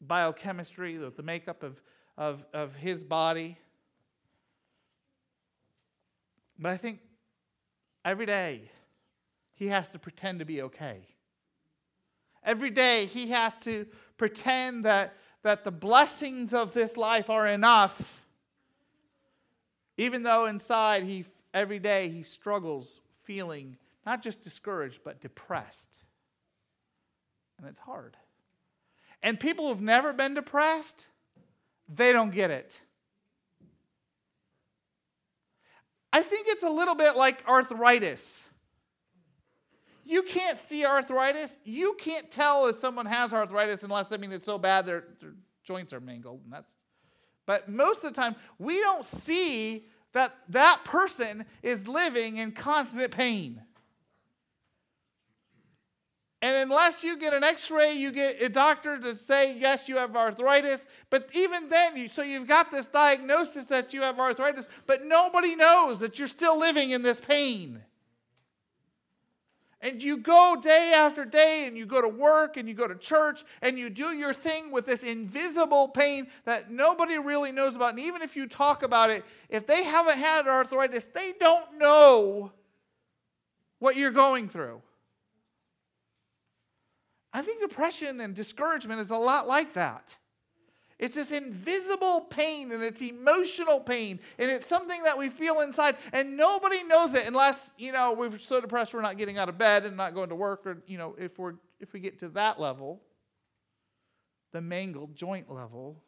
biochemistry, 0.02 0.98
with 0.98 1.16
the 1.16 1.24
makeup 1.24 1.64
of, 1.64 1.82
of, 2.18 2.46
of 2.54 2.76
his 2.76 3.04
body. 3.06 3.58
But 6.64 6.72
I 6.72 6.78
think 6.78 7.02
every 8.06 8.26
day 8.26 8.62
he 9.54 9.68
has 9.68 9.90
to 9.90 10.00
pretend 10.00 10.40
to 10.40 10.46
be 10.46 10.62
okay. 10.62 11.06
Every 12.42 12.70
day 12.70 13.06
he 13.06 13.32
has 13.32 13.58
to 13.58 13.86
pretend 14.18 14.86
that, 14.86 15.14
that 15.44 15.66
the 15.66 15.72
blessings 15.72 16.54
of 16.54 16.74
this 16.74 16.96
life 16.96 17.30
are 17.30 17.46
enough, 17.48 18.22
even 19.98 20.24
though 20.24 20.46
inside 20.46 21.04
he 21.04 21.26
every 21.54 21.80
day 21.80 22.08
he 22.08 22.24
struggles 22.24 23.02
feeling 23.24 23.76
not 24.06 24.24
just 24.24 24.40
discouraged, 24.40 25.02
but 25.04 25.20
depressed. 25.20 25.98
And 27.58 27.68
it's 27.68 27.80
hard. 27.80 28.16
And 29.22 29.38
people 29.38 29.68
who've 29.68 29.82
never 29.82 30.14
been 30.14 30.34
depressed, 30.34 31.08
they 31.94 32.14
don't 32.14 32.32
get 32.32 32.52
it. 32.52 32.82
I 36.14 36.22
think 36.22 36.46
it's 36.48 36.64
a 36.64 36.70
little 36.70 36.94
bit 36.94 37.16
like 37.18 37.44
arthritis. 37.48 38.40
You 40.06 40.22
can't 40.22 40.58
see 40.60 40.86
arthritis. 40.86 41.60
You 41.66 41.96
can't 42.00 42.30
tell 42.30 42.68
if 42.68 42.76
someone 42.78 43.08
has 43.08 43.34
arthritis 43.34 43.84
unless 43.84 44.12
I 44.12 44.18
mean 44.18 44.32
it's 44.32 44.46
so 44.46 44.60
bad 44.60 44.86
their, 44.86 45.06
their 45.20 45.34
joints 45.64 45.92
are 45.92 46.00
mangled, 46.00 46.42
and 46.44 46.54
that's. 46.54 46.70
But 47.48 47.68
most 47.68 48.04
of 48.04 48.14
the 48.14 48.22
time, 48.22 48.36
we 48.60 48.80
don't 48.80 49.04
see 49.04 49.88
that 50.14 50.36
that 50.50 50.86
person 50.86 51.46
is 51.64 51.88
living 51.88 52.38
in 52.38 52.52
constant 52.52 53.12
pain. 53.12 53.62
And 56.44 56.58
unless 56.58 57.06
you 57.06 57.18
get 57.18 57.34
an 57.34 57.42
x 57.42 57.72
ray, 57.72 57.94
you 57.94 58.12
get 58.12 58.44
a 58.44 58.50
doctor 58.50 59.00
to 59.00 59.16
say, 59.16 59.58
yes, 59.58 59.88
you 59.88 59.96
have 59.96 60.14
arthritis. 60.18 60.86
But 61.10 61.30
even 61.34 61.70
then, 61.70 62.10
so 62.10 62.22
you've 62.22 62.50
got 62.50 62.70
this 62.70 62.86
diagnosis 62.86 63.68
that 63.68 63.94
you 63.94 64.02
have 64.02 64.20
arthritis, 64.20 64.68
but 64.86 65.06
nobody 65.06 65.56
knows 65.56 66.00
that 66.00 66.20
you're 66.20 66.28
still 66.28 66.60
living 66.60 66.90
in 66.90 67.02
this 67.02 67.22
pain. 67.22 67.82
And 69.80 70.04
you 70.04 70.18
go 70.18 70.58
day 70.62 70.92
after 70.94 71.24
day, 71.24 71.64
and 71.66 71.78
you 71.78 71.86
go 71.86 72.02
to 72.02 72.10
work, 72.10 72.58
and 72.58 72.68
you 72.68 72.76
go 72.76 72.90
to 72.90 72.96
church, 72.96 73.46
and 73.62 73.80
you 73.80 73.90
do 73.90 74.12
your 74.12 74.34
thing 74.34 74.70
with 74.70 74.86
this 74.86 75.04
invisible 75.04 75.88
pain 75.88 76.28
that 76.44 76.70
nobody 76.70 77.18
really 77.20 77.54
knows 77.54 77.78
about. 77.78 77.92
And 77.92 78.00
even 78.02 78.22
if 78.22 78.36
you 78.36 78.48
talk 78.48 78.84
about 78.84 79.10
it, 79.12 79.24
if 79.48 79.66
they 79.66 79.86
haven't 79.86 80.18
had 80.18 80.46
arthritis, 80.46 81.06
they 81.06 81.32
don't 81.40 81.78
know 81.78 82.52
what 83.80 83.96
you're 83.96 84.12
going 84.12 84.50
through. 84.50 84.82
I 87.34 87.42
think 87.42 87.62
depression 87.62 88.22
and 88.22 88.36
discouragement 88.36 89.02
is 89.02 89.10
a 89.10 89.18
lot 89.18 89.48
like 89.48 89.74
that. 89.74 90.18
It's 91.00 91.16
this 91.16 91.32
invisible 91.32 92.22
pain 92.22 92.72
and 92.72 92.84
it's 92.84 93.02
emotional 93.02 93.80
pain 93.80 94.20
and 94.38 94.50
it's 94.50 94.68
something 94.68 95.04
that 95.04 95.18
we 95.18 95.28
feel 95.28 95.60
inside 95.62 95.98
and 96.14 96.38
nobody 96.38 96.84
knows 96.84 97.14
it 97.16 97.26
unless, 97.26 97.72
you 97.78 97.92
know, 97.92 98.14
we're 98.14 98.38
so 98.38 98.62
depressed 98.62 98.94
we're 98.94 99.02
not 99.02 99.18
getting 99.18 99.38
out 99.38 99.50
of 99.50 99.58
bed 99.58 99.86
and 99.86 99.98
not 99.98 100.14
going 100.14 100.30
to 100.30 100.36
work 100.36 100.66
or, 100.66 100.82
you 100.86 100.98
know, 100.98 101.16
if 101.18 101.40
we're 101.40 101.56
if 101.80 101.92
we 101.92 102.00
get 102.00 102.20
to 102.20 102.30
that 102.30 102.60
level, 102.60 103.02
the 104.54 104.62
mangled 104.62 105.16
joint 105.16 105.52
level, 105.52 106.02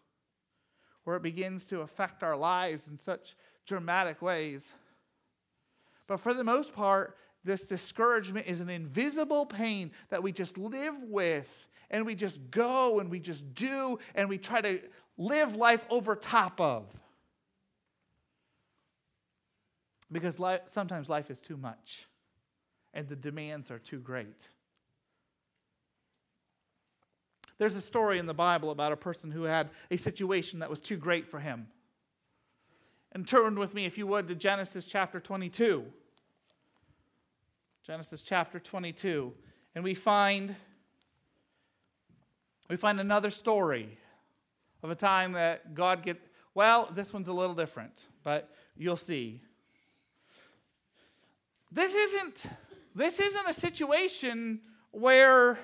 where 1.04 1.18
it 1.18 1.24
begins 1.24 1.66
to 1.66 1.82
affect 1.82 2.24
our 2.24 2.38
lives 2.38 2.88
in 2.88 2.98
such 2.98 3.36
dramatic 3.66 4.22
ways. 4.22 4.72
But 6.08 6.22
for 6.22 6.34
the 6.34 6.44
most 6.44 6.74
part, 6.74 7.18
this 7.46 7.68
discouragement 7.68 8.48
is 8.48 8.60
an 8.60 8.70
invisible 8.70 9.46
pain 9.46 9.92
that 10.10 10.22
we 10.22 10.32
just 10.32 10.58
live 10.58 10.96
with 11.04 11.68
and 11.92 12.06
we 12.06 12.16
just 12.16 12.40
go 12.50 13.00
and 13.00 13.10
we 13.10 13.20
just 13.20 13.54
do 13.54 14.00
and 14.16 14.28
we 14.28 14.38
try 14.38 14.60
to 14.60 14.82
live 15.18 15.56
life 15.56 15.86
over 15.92 16.16
top 16.16 16.60
of. 16.60 16.88
Because 20.12 20.40
life, 20.40 20.62
sometimes 20.66 21.08
life 21.08 21.30
is 21.30 21.40
too 21.40 21.56
much 21.56 22.08
and 22.94 23.08
the 23.08 23.16
demands 23.16 23.70
are 23.70 23.80
too 23.80 24.00
great. 24.00 24.50
There's 27.58 27.76
a 27.76 27.82
story 27.82 28.18
in 28.18 28.26
the 28.26 28.34
Bible 28.34 28.72
about 28.72 28.92
a 28.92 28.98
person 28.98 29.30
who 29.30 29.44
had 29.44 29.70
a 29.92 29.98
situation 29.98 30.60
that 30.60 30.70
was 30.70 30.82
too 30.82 30.98
great 30.98 31.28
for 31.28 31.40
him. 31.40 31.68
And 33.14 33.26
turn 33.26 33.58
with 33.58 33.74
me, 33.74 33.86
if 33.86 33.98
you 33.98 34.08
would, 34.08 34.28
to 34.28 34.36
Genesis 34.36 34.86
chapter 34.86 35.20
22. 35.20 35.86
Genesis 37.86 38.24
chapter 38.24 38.60
22. 38.60 39.32
And 39.76 39.84
we 39.84 39.94
find 39.94 40.56
we 42.68 42.78
find 42.78 43.00
another 43.00 43.30
story 43.30 44.00
of 44.82 44.90
a 44.90 44.96
time 44.96 45.34
that 45.34 45.76
God 45.76 46.02
get 46.02 46.20
well, 46.56 46.90
this 46.96 47.14
one's 47.14 47.28
a 47.28 47.34
little 47.34 47.54
different, 47.54 47.92
but 48.24 48.50
you'll 48.76 48.96
see. 48.96 49.40
This 51.72 51.94
isn't 51.94 52.46
this 52.96 53.20
isn't 53.20 53.48
a 53.48 53.54
situation 53.54 54.62
where 54.90 55.60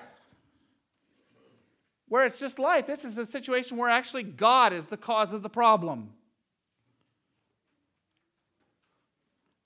where 2.08 2.24
it's 2.24 2.38
just 2.38 2.60
life. 2.60 2.86
This 2.86 3.04
is 3.04 3.18
a 3.18 3.26
situation 3.26 3.78
where 3.78 3.90
actually 3.90 4.22
God 4.22 4.72
is 4.72 4.86
the 4.86 4.96
cause 4.96 5.32
of 5.32 5.42
the 5.42 5.50
problem. 5.50 6.12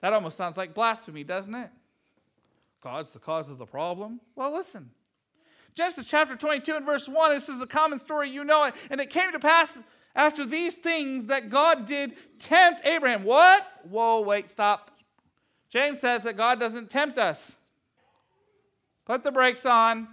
That 0.01 0.13
almost 0.13 0.37
sounds 0.37 0.57
like 0.57 0.73
blasphemy, 0.73 1.23
doesn't 1.23 1.53
it? 1.53 1.69
God's 2.81 3.11
the 3.11 3.19
cause 3.19 3.49
of 3.49 3.57
the 3.57 3.65
problem? 3.65 4.19
Well, 4.35 4.51
listen. 4.51 4.91
Genesis 5.75 6.05
chapter 6.05 6.35
22 6.35 6.75
and 6.75 6.85
verse 6.85 7.07
1, 7.07 7.31
this 7.35 7.49
is 7.49 7.59
the 7.59 7.67
common 7.67 7.99
story, 7.99 8.29
you 8.29 8.43
know 8.43 8.63
it. 8.63 8.73
And 8.89 8.99
it 8.99 9.09
came 9.09 9.31
to 9.31 9.39
pass 9.39 9.77
after 10.15 10.45
these 10.45 10.75
things 10.75 11.27
that 11.27 11.49
God 11.49 11.85
did 11.85 12.13
tempt 12.39 12.81
Abraham. 12.85 13.23
What? 13.23 13.65
Whoa, 13.83 14.21
wait, 14.21 14.49
stop. 14.49 14.91
James 15.69 16.01
says 16.01 16.23
that 16.23 16.35
God 16.35 16.59
doesn't 16.59 16.89
tempt 16.89 17.17
us. 17.17 17.55
Put 19.05 19.23
the 19.23 19.31
brakes 19.31 19.65
on. 19.65 20.07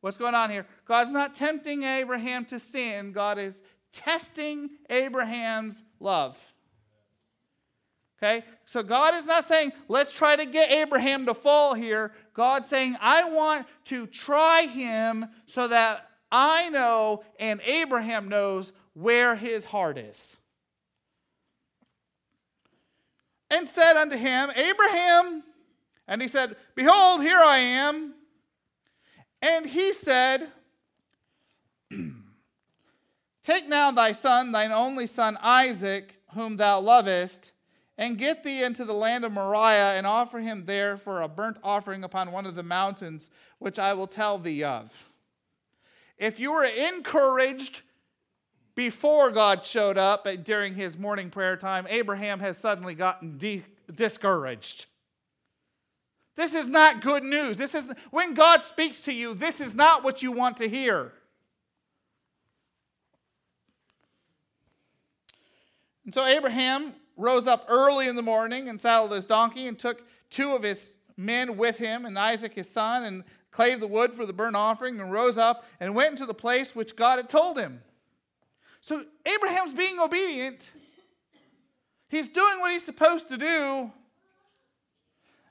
What's 0.00 0.16
going 0.16 0.34
on 0.34 0.50
here? 0.50 0.66
God's 0.86 1.10
not 1.10 1.34
tempting 1.34 1.82
Abraham 1.82 2.44
to 2.46 2.58
sin, 2.58 3.12
God 3.12 3.38
is 3.38 3.62
testing 3.92 4.70
Abraham's 4.90 5.82
love. 5.98 6.36
Okay? 8.18 8.44
So 8.64 8.82
God 8.82 9.14
is 9.14 9.26
not 9.26 9.44
saying, 9.44 9.72
let's 9.88 10.12
try 10.12 10.34
to 10.36 10.44
get 10.44 10.70
Abraham 10.70 11.26
to 11.26 11.34
fall 11.34 11.74
here. 11.74 12.12
God's 12.34 12.68
saying, 12.68 12.96
I 13.00 13.28
want 13.30 13.66
to 13.86 14.06
try 14.06 14.62
him 14.62 15.26
so 15.46 15.68
that 15.68 16.08
I 16.30 16.68
know 16.70 17.22
and 17.38 17.60
Abraham 17.64 18.28
knows 18.28 18.72
where 18.94 19.36
his 19.36 19.64
heart 19.64 19.98
is. 19.98 20.36
And 23.50 23.68
said 23.68 23.96
unto 23.96 24.16
him, 24.16 24.50
Abraham, 24.54 25.42
and 26.06 26.20
he 26.20 26.28
said, 26.28 26.56
Behold, 26.74 27.22
here 27.22 27.38
I 27.38 27.58
am. 27.58 28.14
And 29.40 29.64
he 29.64 29.92
said, 29.92 30.48
Take 33.42 33.68
now 33.68 33.90
thy 33.90 34.12
son, 34.12 34.52
thine 34.52 34.72
only 34.72 35.06
son 35.06 35.38
Isaac, 35.40 36.16
whom 36.34 36.58
thou 36.58 36.80
lovest, 36.80 37.52
and 37.98 38.16
get 38.16 38.44
thee 38.44 38.62
into 38.62 38.84
the 38.84 38.94
land 38.94 39.24
of 39.24 39.32
Moriah, 39.32 39.94
and 39.96 40.06
offer 40.06 40.38
him 40.38 40.64
there 40.64 40.96
for 40.96 41.20
a 41.20 41.28
burnt 41.28 41.58
offering 41.64 42.04
upon 42.04 42.30
one 42.30 42.46
of 42.46 42.54
the 42.54 42.62
mountains, 42.62 43.28
which 43.58 43.78
I 43.78 43.92
will 43.92 44.06
tell 44.06 44.38
thee 44.38 44.62
of. 44.62 45.10
If 46.16 46.38
you 46.38 46.52
were 46.52 46.64
encouraged 46.64 47.82
before 48.76 49.30
God 49.32 49.64
showed 49.64 49.98
up 49.98 50.28
during 50.44 50.74
his 50.74 50.96
morning 50.96 51.30
prayer 51.30 51.56
time, 51.56 51.86
Abraham 51.90 52.38
has 52.38 52.56
suddenly 52.56 52.94
gotten 52.94 53.36
de- 53.36 53.64
discouraged. 53.92 54.86
This 56.36 56.54
is 56.54 56.68
not 56.68 57.00
good 57.00 57.24
news. 57.24 57.58
This 57.58 57.74
is 57.74 57.92
when 58.12 58.34
God 58.34 58.62
speaks 58.62 59.00
to 59.02 59.12
you, 59.12 59.34
this 59.34 59.60
is 59.60 59.74
not 59.74 60.04
what 60.04 60.22
you 60.22 60.30
want 60.30 60.58
to 60.58 60.68
hear. 60.68 61.12
And 66.04 66.14
so 66.14 66.24
Abraham 66.24 66.94
rose 67.18 67.46
up 67.46 67.66
early 67.68 68.08
in 68.08 68.16
the 68.16 68.22
morning 68.22 68.68
and 68.70 68.80
saddled 68.80 69.12
his 69.12 69.26
donkey 69.26 69.66
and 69.66 69.78
took 69.78 70.02
two 70.30 70.52
of 70.54 70.62
his 70.62 70.96
men 71.16 71.56
with 71.56 71.76
him 71.76 72.06
and 72.06 72.18
Isaac 72.18 72.54
his 72.54 72.70
son 72.70 73.04
and 73.04 73.24
clave 73.50 73.80
the 73.80 73.86
wood 73.86 74.14
for 74.14 74.24
the 74.24 74.32
burnt 74.32 74.56
offering 74.56 75.00
and 75.00 75.12
rose 75.12 75.36
up 75.36 75.64
and 75.80 75.94
went 75.94 76.12
into 76.12 76.26
the 76.26 76.34
place 76.34 76.74
which 76.74 76.96
God 76.96 77.16
had 77.18 77.28
told 77.28 77.58
him. 77.58 77.82
So 78.80 79.04
Abraham's 79.26 79.74
being 79.74 79.98
obedient. 79.98 80.70
He's 82.08 82.28
doing 82.28 82.60
what 82.60 82.72
he's 82.72 82.84
supposed 82.84 83.28
to 83.28 83.36
do. 83.36 83.92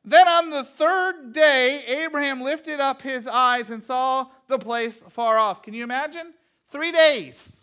Then 0.06 0.28
on 0.28 0.50
the 0.50 0.64
third 0.64 1.34
day, 1.34 1.84
Abraham 1.86 2.42
lifted 2.42 2.80
up 2.80 3.02
his 3.02 3.28
eyes 3.28 3.70
and 3.70 3.84
saw 3.84 4.28
the 4.48 4.58
place 4.58 5.04
far 5.10 5.38
off. 5.38 5.62
Can 5.62 5.74
you 5.74 5.84
imagine? 5.84 6.34
Three 6.70 6.94
days. 6.94 7.62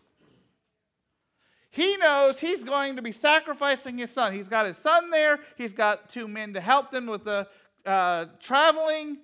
He 1.75 1.97
knows 1.97 2.39
he's 2.39 2.63
going 2.63 2.95
to 2.95 3.03
be 3.03 3.11
sacrificing 3.11 3.99
his 3.99 4.09
son. 4.09 4.33
He's 4.33 4.47
got 4.47 4.65
his 4.65 4.79
son 4.79 5.11
there, 5.11 5.41
he's 5.57 5.73
got 5.73 6.09
two 6.09 6.29
men 6.29 6.55
to 6.55 6.61
help 6.61 6.93
them 6.93 7.09
with 7.09 7.25
the 7.25 7.49
uh, 7.85 8.27
traveling. 8.39 9.19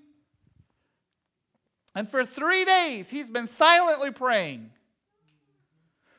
And 1.95 2.11
for 2.11 2.25
three 2.25 2.65
days, 2.65 3.09
he's 3.09 3.31
been 3.31 3.47
silently 3.47 4.11
praying. 4.11 4.71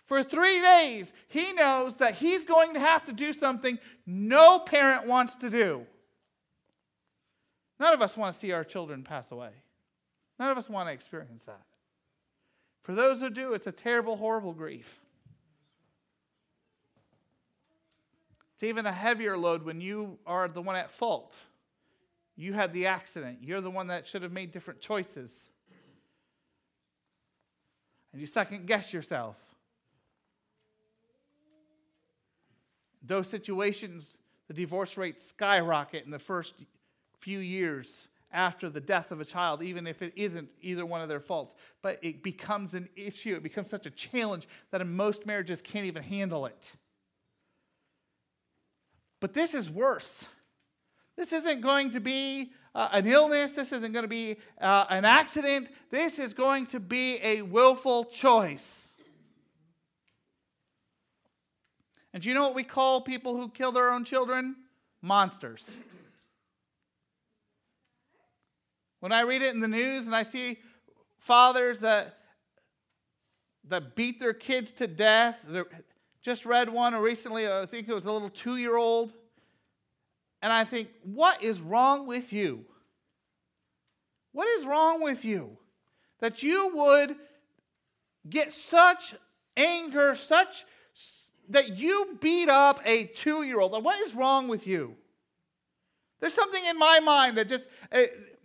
For 0.05 0.23
three 0.23 0.61
days, 0.61 1.11
he 1.27 1.51
knows 1.51 1.97
that 1.97 2.15
he's 2.15 2.45
going 2.45 2.75
to 2.75 2.79
have 2.79 3.03
to 3.05 3.13
do 3.13 3.33
something 3.33 3.77
no 4.05 4.57
parent 4.59 5.07
wants 5.07 5.35
to 5.37 5.49
do. 5.49 5.85
None 7.77 7.93
of 7.93 8.01
us 8.01 8.15
want 8.15 8.33
to 8.33 8.39
see 8.39 8.53
our 8.53 8.63
children 8.63 9.03
pass 9.03 9.31
away. 9.31 9.51
None 10.39 10.49
of 10.49 10.57
us 10.57 10.69
want 10.69 10.87
to 10.87 10.93
experience 10.93 11.43
that. 11.43 11.65
For 12.83 12.95
those 12.95 13.19
who 13.19 13.29
do, 13.29 13.51
it's 13.51 13.67
a 13.67 13.71
terrible, 13.73 14.15
horrible 14.15 14.53
grief. 14.53 15.01
It's 18.61 18.69
even 18.69 18.85
a 18.85 18.91
heavier 18.91 19.35
load 19.35 19.63
when 19.63 19.81
you 19.81 20.19
are 20.23 20.47
the 20.47 20.61
one 20.61 20.75
at 20.75 20.91
fault. 20.91 21.35
You 22.35 22.53
had 22.53 22.71
the 22.73 22.85
accident. 22.85 23.39
You're 23.41 23.59
the 23.59 23.71
one 23.71 23.87
that 23.87 24.05
should 24.05 24.21
have 24.21 24.31
made 24.31 24.51
different 24.51 24.79
choices. 24.79 25.49
And 28.11 28.21
you 28.21 28.27
second 28.27 28.67
guess 28.67 28.93
yourself. 28.93 29.35
Those 33.01 33.27
situations, 33.27 34.19
the 34.47 34.53
divorce 34.53 34.95
rates 34.95 35.25
skyrocket 35.25 36.05
in 36.05 36.11
the 36.11 36.19
first 36.19 36.53
few 37.17 37.39
years 37.39 38.09
after 38.31 38.69
the 38.69 38.79
death 38.79 39.09
of 39.09 39.19
a 39.19 39.25
child, 39.25 39.63
even 39.63 39.87
if 39.87 40.03
it 40.03 40.13
isn't 40.15 40.51
either 40.61 40.85
one 40.85 41.01
of 41.01 41.09
their 41.09 41.19
faults. 41.19 41.55
But 41.81 41.97
it 42.03 42.21
becomes 42.21 42.75
an 42.75 42.89
issue, 42.95 43.35
it 43.35 43.41
becomes 43.41 43.71
such 43.71 43.87
a 43.87 43.91
challenge 43.91 44.47
that 44.69 44.81
in 44.81 44.95
most 44.95 45.25
marriages 45.25 45.63
can't 45.63 45.87
even 45.87 46.03
handle 46.03 46.45
it. 46.45 46.75
But 49.21 49.33
this 49.33 49.53
is 49.53 49.69
worse. 49.69 50.27
This 51.15 51.31
isn't 51.31 51.61
going 51.61 51.91
to 51.91 52.01
be 52.01 52.51
uh, 52.73 52.89
an 52.91 53.07
illness. 53.07 53.51
This 53.51 53.71
isn't 53.71 53.93
going 53.93 54.03
to 54.03 54.09
be 54.09 54.37
uh, 54.59 54.85
an 54.89 55.05
accident. 55.05 55.69
This 55.91 56.19
is 56.19 56.33
going 56.33 56.65
to 56.67 56.79
be 56.79 57.19
a 57.21 57.43
willful 57.43 58.05
choice. 58.05 58.89
And 62.13 62.23
do 62.23 62.29
you 62.29 62.35
know 62.35 62.41
what 62.41 62.55
we 62.55 62.63
call 62.63 63.01
people 63.01 63.37
who 63.37 63.49
kill 63.49 63.71
their 63.71 63.91
own 63.91 64.03
children? 64.03 64.55
Monsters. 65.01 65.77
When 68.99 69.11
I 69.11 69.21
read 69.21 69.41
it 69.41 69.53
in 69.53 69.59
the 69.59 69.67
news 69.67 70.07
and 70.07 70.15
I 70.15 70.23
see 70.23 70.59
fathers 71.17 71.79
that 71.79 72.17
that 73.69 73.95
beat 73.95 74.19
their 74.19 74.33
kids 74.33 74.71
to 74.71 74.87
death, 74.87 75.37
just 76.21 76.45
read 76.45 76.69
one 76.69 76.93
recently, 76.95 77.47
uh, 77.47 77.63
I 77.63 77.65
think 77.65 77.87
it 77.87 77.93
was 77.93 78.05
a 78.05 78.11
little 78.11 78.29
two 78.29 78.57
year 78.57 78.77
old. 78.77 79.13
And 80.41 80.51
I 80.51 80.63
think, 80.63 80.89
what 81.03 81.43
is 81.43 81.61
wrong 81.61 82.07
with 82.07 82.33
you? 82.33 82.65
What 84.31 84.47
is 84.47 84.65
wrong 84.65 85.03
with 85.03 85.23
you? 85.23 85.57
That 86.19 86.41
you 86.41 86.71
would 86.73 87.15
get 88.29 88.53
such 88.53 89.15
anger, 89.57 90.15
such 90.15 90.65
that 91.49 91.77
you 91.77 92.17
beat 92.21 92.49
up 92.49 92.79
a 92.85 93.05
two 93.05 93.43
year 93.43 93.59
old. 93.59 93.83
What 93.83 93.99
is 93.99 94.15
wrong 94.15 94.47
with 94.47 94.65
you? 94.65 94.95
There's 96.19 96.33
something 96.33 96.63
in 96.69 96.77
my 96.77 96.99
mind 96.99 97.37
that 97.37 97.49
just, 97.49 97.67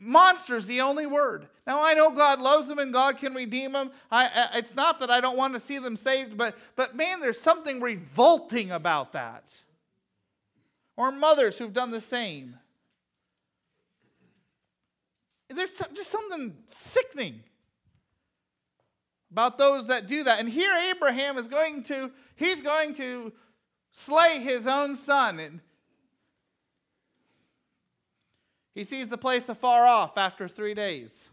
uh, 0.00 0.04
monster's 0.04 0.66
the 0.66 0.80
only 0.80 1.06
word. 1.06 1.48
Now 1.66 1.82
I 1.82 1.94
know 1.94 2.10
God 2.10 2.40
loves 2.40 2.68
them 2.68 2.78
and 2.78 2.92
God 2.92 3.18
can 3.18 3.34
redeem 3.34 3.72
them. 3.72 3.90
I, 4.10 4.26
I, 4.26 4.58
it's 4.58 4.74
not 4.74 5.00
that 5.00 5.10
I 5.10 5.20
don't 5.20 5.36
want 5.36 5.54
to 5.54 5.60
see 5.60 5.78
them 5.78 5.96
saved, 5.96 6.36
but, 6.36 6.56
but 6.76 6.96
man, 6.96 7.20
there's 7.20 7.40
something 7.40 7.80
revolting 7.80 8.70
about 8.70 9.12
that. 9.12 9.54
Or 10.96 11.12
mothers 11.12 11.58
who've 11.58 11.72
done 11.72 11.90
the 11.90 12.00
same. 12.00 12.56
There's 15.48 15.70
just 15.92 16.10
something 16.10 16.56
sickening 16.68 17.42
about 19.30 19.58
those 19.58 19.88
that 19.88 20.06
do 20.06 20.24
that. 20.24 20.40
And 20.40 20.48
here 20.48 20.74
Abraham 20.74 21.38
is 21.38 21.48
going 21.48 21.82
to, 21.84 22.10
he's 22.36 22.62
going 22.62 22.94
to 22.94 23.32
slay 23.92 24.40
his 24.40 24.66
own 24.66 24.96
son. 24.96 25.38
And 25.38 25.60
he 28.76 28.84
sees 28.84 29.08
the 29.08 29.16
place 29.16 29.48
afar 29.48 29.86
off 29.86 30.18
after 30.18 30.46
three 30.46 30.74
days. 30.74 31.30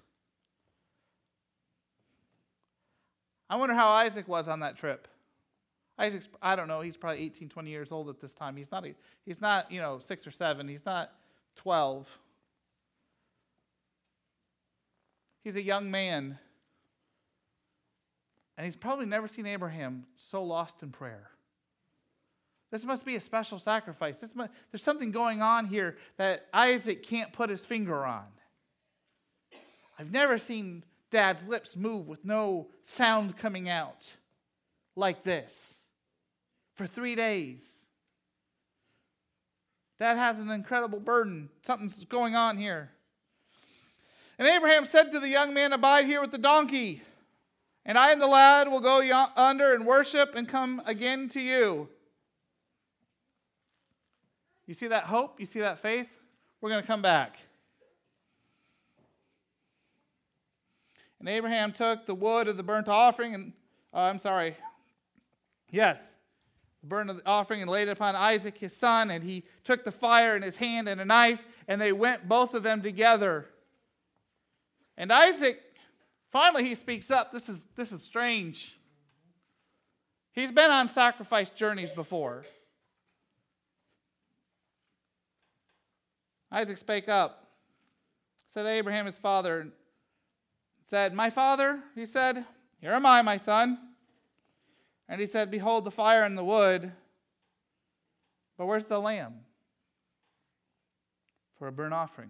I 3.49 3.57
wonder 3.57 3.75
how 3.75 3.89
Isaac 3.89 4.29
was 4.29 4.47
on 4.47 4.61
that 4.61 4.77
trip. 4.77 5.09
Isaac's, 5.99 6.29
I 6.41 6.55
don't 6.55 6.69
know, 6.69 6.79
he's 6.79 6.95
probably 6.95 7.21
18, 7.21 7.49
20 7.49 7.69
years 7.69 7.91
old 7.91 8.07
at 8.07 8.21
this 8.21 8.33
time. 8.33 8.55
He's 8.55 8.71
not, 8.71 8.85
he's 9.25 9.41
not, 9.41 9.69
you 9.69 9.81
know, 9.81 9.99
six 9.99 10.25
or 10.25 10.31
seven. 10.31 10.69
He's 10.69 10.85
not 10.85 11.11
12. 11.57 12.07
He's 15.43 15.57
a 15.57 15.61
young 15.61 15.91
man. 15.91 16.39
And 18.57 18.63
he's 18.63 18.77
probably 18.77 19.05
never 19.05 19.27
seen 19.27 19.47
Abraham 19.47 20.05
so 20.15 20.41
lost 20.45 20.81
in 20.81 20.91
prayer. 20.91 21.29
This 22.73 22.85
must 22.85 23.05
be 23.05 23.15
a 23.15 23.19
special 23.19 23.59
sacrifice. 23.59 24.19
This 24.19 24.35
must, 24.35 24.49
there's 24.71 24.81
something 24.81 25.11
going 25.11 25.43
on 25.43 25.67
here 25.67 25.95
that 26.17 26.47
Isaac 26.51 27.03
can't 27.03 27.31
put 27.31 27.51
his 27.51 27.63
finger 27.67 28.03
on. 28.03 28.25
I've 29.99 30.11
never 30.11 30.39
seen 30.39 30.83
dad's 31.11 31.47
lips 31.47 31.75
move 31.75 32.07
with 32.07 32.25
no 32.25 32.69
sound 32.81 33.37
coming 33.37 33.69
out 33.69 34.11
like 34.95 35.23
this 35.23 35.81
for 36.73 36.87
three 36.87 37.13
days. 37.13 37.83
Dad 39.99 40.17
has 40.17 40.39
an 40.39 40.49
incredible 40.49 40.99
burden. 40.99 41.49
Something's 41.67 42.03
going 42.05 42.35
on 42.35 42.57
here. 42.57 42.89
And 44.39 44.47
Abraham 44.47 44.85
said 44.85 45.11
to 45.11 45.19
the 45.19 45.29
young 45.29 45.53
man, 45.53 45.73
Abide 45.73 46.05
here 46.05 46.21
with 46.21 46.31
the 46.31 46.39
donkey, 46.39 47.03
and 47.85 47.99
I 47.99 48.11
and 48.11 48.19
the 48.19 48.25
lad 48.25 48.67
will 48.67 48.81
go 48.81 49.27
under 49.35 49.75
and 49.75 49.85
worship 49.85 50.33
and 50.33 50.49
come 50.49 50.81
again 50.87 51.29
to 51.29 51.39
you. 51.39 51.89
You 54.65 54.73
see 54.73 54.87
that 54.87 55.03
hope? 55.05 55.39
You 55.39 55.45
see 55.45 55.59
that 55.59 55.79
faith? 55.79 56.09
We're 56.61 56.69
going 56.69 56.81
to 56.81 56.87
come 56.87 57.01
back. 57.01 57.37
And 61.19 61.29
Abraham 61.29 61.71
took 61.71 62.05
the 62.05 62.15
wood 62.15 62.47
of 62.47 62.57
the 62.57 62.63
burnt 62.63 62.89
offering, 62.89 63.33
and 63.33 63.53
uh, 63.93 63.99
I'm 63.99 64.19
sorry, 64.19 64.57
yes, 65.71 66.15
the 66.81 66.87
burnt 66.87 67.21
offering, 67.25 67.61
and 67.61 67.71
laid 67.71 67.87
it 67.87 67.91
upon 67.91 68.15
Isaac 68.15 68.57
his 68.57 68.75
son. 68.75 69.11
And 69.11 69.23
he 69.23 69.43
took 69.63 69.83
the 69.83 69.91
fire 69.91 70.35
in 70.35 70.41
his 70.41 70.57
hand 70.57 70.89
and 70.89 70.99
a 70.99 71.05
knife, 71.05 71.45
and 71.67 71.79
they 71.79 71.93
went 71.93 72.27
both 72.27 72.53
of 72.53 72.63
them 72.63 72.81
together. 72.81 73.45
And 74.97 75.11
Isaac 75.11 75.61
Finally, 76.33 76.63
he 76.63 76.73
speaks 76.73 77.11
up. 77.11 77.31
This 77.31 77.47
is, 77.47 77.67
this 77.75 77.91
is 77.91 78.01
strange. 78.01 78.75
He's 80.31 80.51
been 80.51 80.71
on 80.71 80.89
sacrifice 80.89 81.51
journeys 81.51 81.93
before. 81.93 82.43
Isaac 86.53 86.77
spake 86.77 87.09
up, 87.09 87.47
said 88.47 88.67
Abraham 88.67 89.07
his 89.07 89.17
father, 89.17 89.69
said, 90.85 91.11
My 91.11 91.31
father, 91.31 91.79
he 91.95 92.05
said, 92.05 92.45
Here 92.79 92.93
am 92.93 93.07
I, 93.07 93.23
my 93.23 93.37
son. 93.37 93.79
And 95.09 95.19
he 95.19 95.25
said, 95.25 95.49
Behold 95.49 95.83
the 95.83 95.91
fire 95.91 96.23
and 96.23 96.37
the 96.37 96.43
wood, 96.43 96.91
but 98.55 98.67
where's 98.67 98.85
the 98.85 98.99
lamb 98.99 99.39
for 101.57 101.67
a 101.67 101.71
burnt 101.71 101.95
offering? 101.95 102.29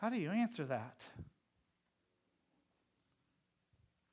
How 0.00 0.10
do 0.10 0.16
you 0.16 0.30
answer 0.30 0.64
that? 0.64 1.04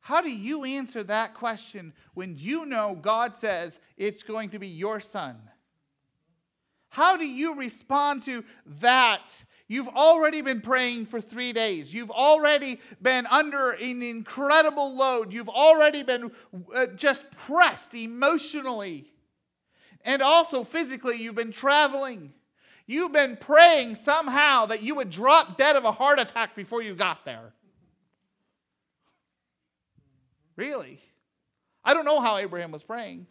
How 0.02 0.20
do 0.22 0.32
you 0.32 0.64
answer 0.64 1.04
that 1.04 1.36
question 1.36 1.94
when 2.16 2.36
you 2.36 2.66
know 2.66 2.98
God 3.00 3.36
says 3.36 3.80
it's 3.98 4.24
going 4.24 4.50
to 4.50 4.60
be 4.60 4.68
your 4.68 5.00
son? 5.00 5.38
How 6.90 7.16
do 7.16 7.26
you 7.26 7.56
respond 7.56 8.24
to 8.24 8.44
that? 8.82 9.46
You've 9.68 9.88
already 9.88 10.42
been 10.42 10.60
praying 10.60 11.06
for 11.06 11.22
three 11.22 11.54
days. 11.54 11.94
You've 11.94 12.12
already 12.12 12.82
been 13.02 13.26
under 13.28 13.72
an 13.72 14.02
incredible 14.02 14.94
load. 14.96 15.32
You've 15.32 15.48
already 15.48 16.04
been 16.04 16.32
uh, 16.76 16.88
just 16.88 17.30
pressed 17.32 17.94
emotionally. 17.94 19.06
And 20.04 20.22
also 20.22 20.64
physically, 20.64 21.18
you've 21.18 21.36
been 21.36 21.54
traveling. 21.54 22.34
You've 22.88 23.14
been 23.14 23.38
praying 23.38 23.96
somehow 23.96 24.66
that 24.66 24.82
you 24.82 24.96
would 24.96 25.12
drop 25.12 25.58
dead 25.58 25.76
of 25.76 25.86
a 25.86 25.92
heart 25.92 26.20
attack 26.20 26.56
before 26.56 26.82
you 26.82 26.96
got 26.96 27.24
there. 27.24 27.54
Really? 30.56 31.00
I 31.84 31.94
don't 31.94 32.06
know 32.06 32.20
how 32.20 32.38
Abraham 32.38 32.72
was 32.72 32.84
praying. 32.84 33.28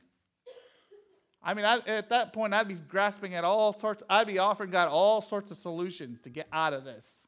I 1.42 1.54
mean, 1.54 1.64
I, 1.64 1.78
at 1.86 2.10
that 2.10 2.32
point, 2.32 2.52
I'd 2.52 2.68
be 2.68 2.74
grasping 2.74 3.34
at 3.34 3.44
all 3.44 3.78
sorts, 3.78 4.02
I'd 4.10 4.26
be 4.26 4.38
offering 4.38 4.70
God 4.70 4.88
all 4.88 5.22
sorts 5.22 5.50
of 5.50 5.56
solutions 5.56 6.20
to 6.22 6.28
get 6.28 6.46
out 6.52 6.72
of 6.72 6.84
this. 6.84 7.26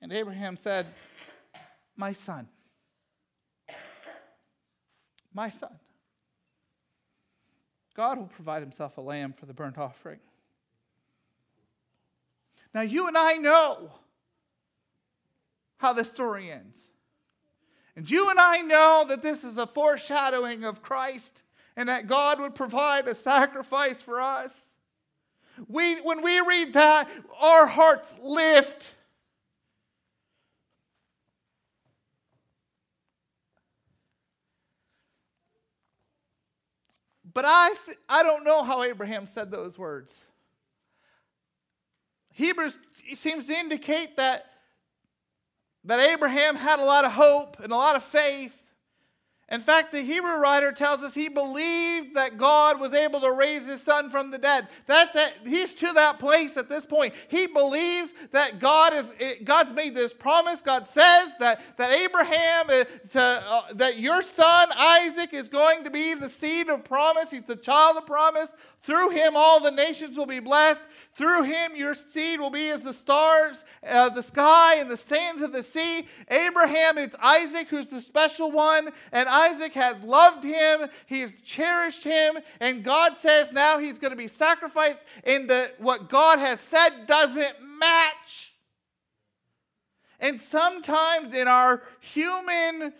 And 0.00 0.12
Abraham 0.12 0.56
said, 0.56 0.86
My 1.96 2.12
son, 2.12 2.48
my 5.34 5.50
son, 5.50 5.72
God 7.94 8.16
will 8.16 8.28
provide 8.28 8.62
himself 8.62 8.96
a 8.96 9.00
lamb 9.00 9.32
for 9.32 9.46
the 9.46 9.52
burnt 9.52 9.76
offering. 9.76 10.20
Now, 12.72 12.82
you 12.82 13.08
and 13.08 13.18
I 13.18 13.34
know 13.34 13.90
how 15.78 15.92
the 15.92 16.04
story 16.04 16.50
ends. 16.50 16.88
And 17.96 18.08
you 18.08 18.30
and 18.30 18.38
I 18.38 18.58
know 18.58 19.06
that 19.08 19.22
this 19.22 19.42
is 19.42 19.58
a 19.58 19.66
foreshadowing 19.66 20.64
of 20.64 20.82
Christ 20.82 21.42
and 21.76 21.88
that 21.88 22.06
God 22.06 22.38
would 22.40 22.54
provide 22.54 23.08
a 23.08 23.14
sacrifice 23.14 24.02
for 24.02 24.20
us. 24.20 24.70
We, 25.66 25.96
when 26.00 26.22
we 26.22 26.40
read 26.40 26.74
that, 26.74 27.08
our 27.40 27.66
hearts 27.66 28.16
lift. 28.22 28.92
But 37.32 37.44
I, 37.46 37.74
I 38.08 38.22
don't 38.22 38.44
know 38.44 38.62
how 38.62 38.82
Abraham 38.82 39.26
said 39.26 39.50
those 39.50 39.78
words. 39.78 40.24
Hebrews 42.32 42.78
seems 43.14 43.46
to 43.46 43.54
indicate 43.54 44.16
that 44.16 44.46
that 45.84 46.00
Abraham 46.00 46.56
had 46.56 46.78
a 46.78 46.84
lot 46.84 47.04
of 47.04 47.12
hope 47.12 47.58
and 47.60 47.72
a 47.72 47.76
lot 47.76 47.96
of 47.96 48.02
faith. 48.02 48.54
In 49.50 49.60
fact, 49.60 49.92
the 49.92 50.02
Hebrew 50.02 50.36
writer 50.36 50.72
tells 50.72 51.02
us 51.02 51.14
he 51.14 51.30
believed 51.30 52.14
that 52.16 52.36
God 52.36 52.78
was 52.78 52.92
able 52.92 53.18
to 53.22 53.32
raise 53.32 53.66
his 53.66 53.80
son 53.80 54.10
from 54.10 54.30
the 54.30 54.36
dead. 54.36 54.68
That's 54.84 55.16
it. 55.16 55.32
He's 55.46 55.72
to 55.76 55.90
that 55.94 56.18
place 56.18 56.58
at 56.58 56.68
this 56.68 56.84
point. 56.84 57.14
He 57.28 57.46
believes 57.46 58.12
that 58.32 58.58
God 58.58 58.92
is 58.92 59.10
God's 59.44 59.72
made 59.72 59.94
this 59.94 60.12
promise. 60.12 60.60
God 60.60 60.86
says 60.86 61.32
that 61.40 61.62
that 61.78 61.92
Abraham 61.92 62.66
uh, 62.68 62.84
to, 63.12 63.20
uh, 63.22 63.62
that 63.72 63.98
your 63.98 64.20
son 64.20 64.68
Isaac 64.76 65.32
is 65.32 65.48
going 65.48 65.82
to 65.84 65.90
be 65.90 66.12
the 66.12 66.28
seed 66.28 66.68
of 66.68 66.84
promise. 66.84 67.30
He's 67.30 67.44
the 67.44 67.56
child 67.56 67.96
of 67.96 68.04
promise. 68.04 68.50
Through 68.82 69.10
him 69.10 69.36
all 69.36 69.60
the 69.60 69.70
nations 69.70 70.16
will 70.16 70.26
be 70.26 70.40
blessed. 70.40 70.82
Through 71.14 71.44
him, 71.44 71.74
your 71.74 71.94
seed 71.94 72.38
will 72.38 72.50
be 72.50 72.70
as 72.70 72.80
the 72.80 72.92
stars 72.92 73.64
of 73.82 74.14
the 74.14 74.22
sky 74.22 74.76
and 74.76 74.88
the 74.88 74.96
sands 74.96 75.42
of 75.42 75.52
the 75.52 75.64
sea. 75.64 76.06
Abraham, 76.28 76.96
it's 76.96 77.16
Isaac 77.20 77.68
who's 77.68 77.86
the 77.86 78.00
special 78.00 78.52
one, 78.52 78.90
and 79.10 79.28
Isaac 79.28 79.72
has 79.74 79.96
loved 80.04 80.44
him. 80.44 80.88
He 81.06 81.20
has 81.22 81.32
cherished 81.40 82.04
him, 82.04 82.38
and 82.60 82.84
God 82.84 83.16
says 83.16 83.50
now 83.50 83.78
he's 83.78 83.98
going 83.98 84.12
to 84.12 84.16
be 84.16 84.28
sacrificed. 84.28 85.00
And 85.24 85.50
the, 85.50 85.72
what 85.78 86.08
God 86.08 86.38
has 86.38 86.60
said 86.60 87.06
doesn't 87.08 87.56
match. 87.80 88.54
And 90.20 90.40
sometimes 90.40 91.34
in 91.34 91.48
our 91.48 91.82
human 92.00 92.92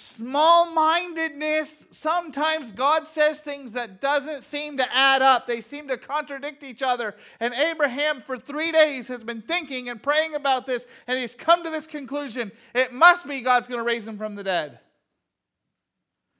small 0.00 0.72
mindedness 0.72 1.84
sometimes 1.90 2.72
god 2.72 3.06
says 3.06 3.40
things 3.40 3.72
that 3.72 4.00
doesn't 4.00 4.42
seem 4.42 4.78
to 4.78 4.96
add 4.96 5.20
up. 5.20 5.46
They 5.46 5.60
seem 5.60 5.88
to 5.88 5.98
contradict 5.98 6.62
each 6.62 6.82
other. 6.82 7.14
And 7.38 7.52
abraham 7.52 8.22
for 8.22 8.38
three 8.38 8.72
days 8.72 9.08
has 9.08 9.22
been 9.22 9.42
thinking 9.42 9.90
and 9.90 10.02
praying 10.02 10.34
about 10.34 10.66
this 10.66 10.86
and 11.06 11.18
he's 11.18 11.34
come 11.34 11.62
to 11.64 11.70
this 11.70 11.86
conclusion 11.86 12.50
it 12.74 12.92
must 12.92 13.28
be 13.28 13.42
god's 13.42 13.66
going 13.66 13.78
to 13.78 13.84
raise 13.84 14.06
him 14.06 14.16
from 14.16 14.34
the 14.34 14.44
dead. 14.44 14.80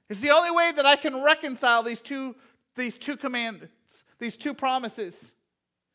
It's 0.09 0.21
the 0.21 0.31
only 0.31 0.51
way 0.51 0.71
that 0.75 0.85
i 0.85 0.95
can 0.95 1.23
reconcile 1.23 1.83
these 1.83 2.01
two 2.01 2.35
these 2.75 2.97
two 2.97 3.15
commandments 3.15 4.03
these 4.17 4.37
two 4.37 4.55
promises 4.55 5.33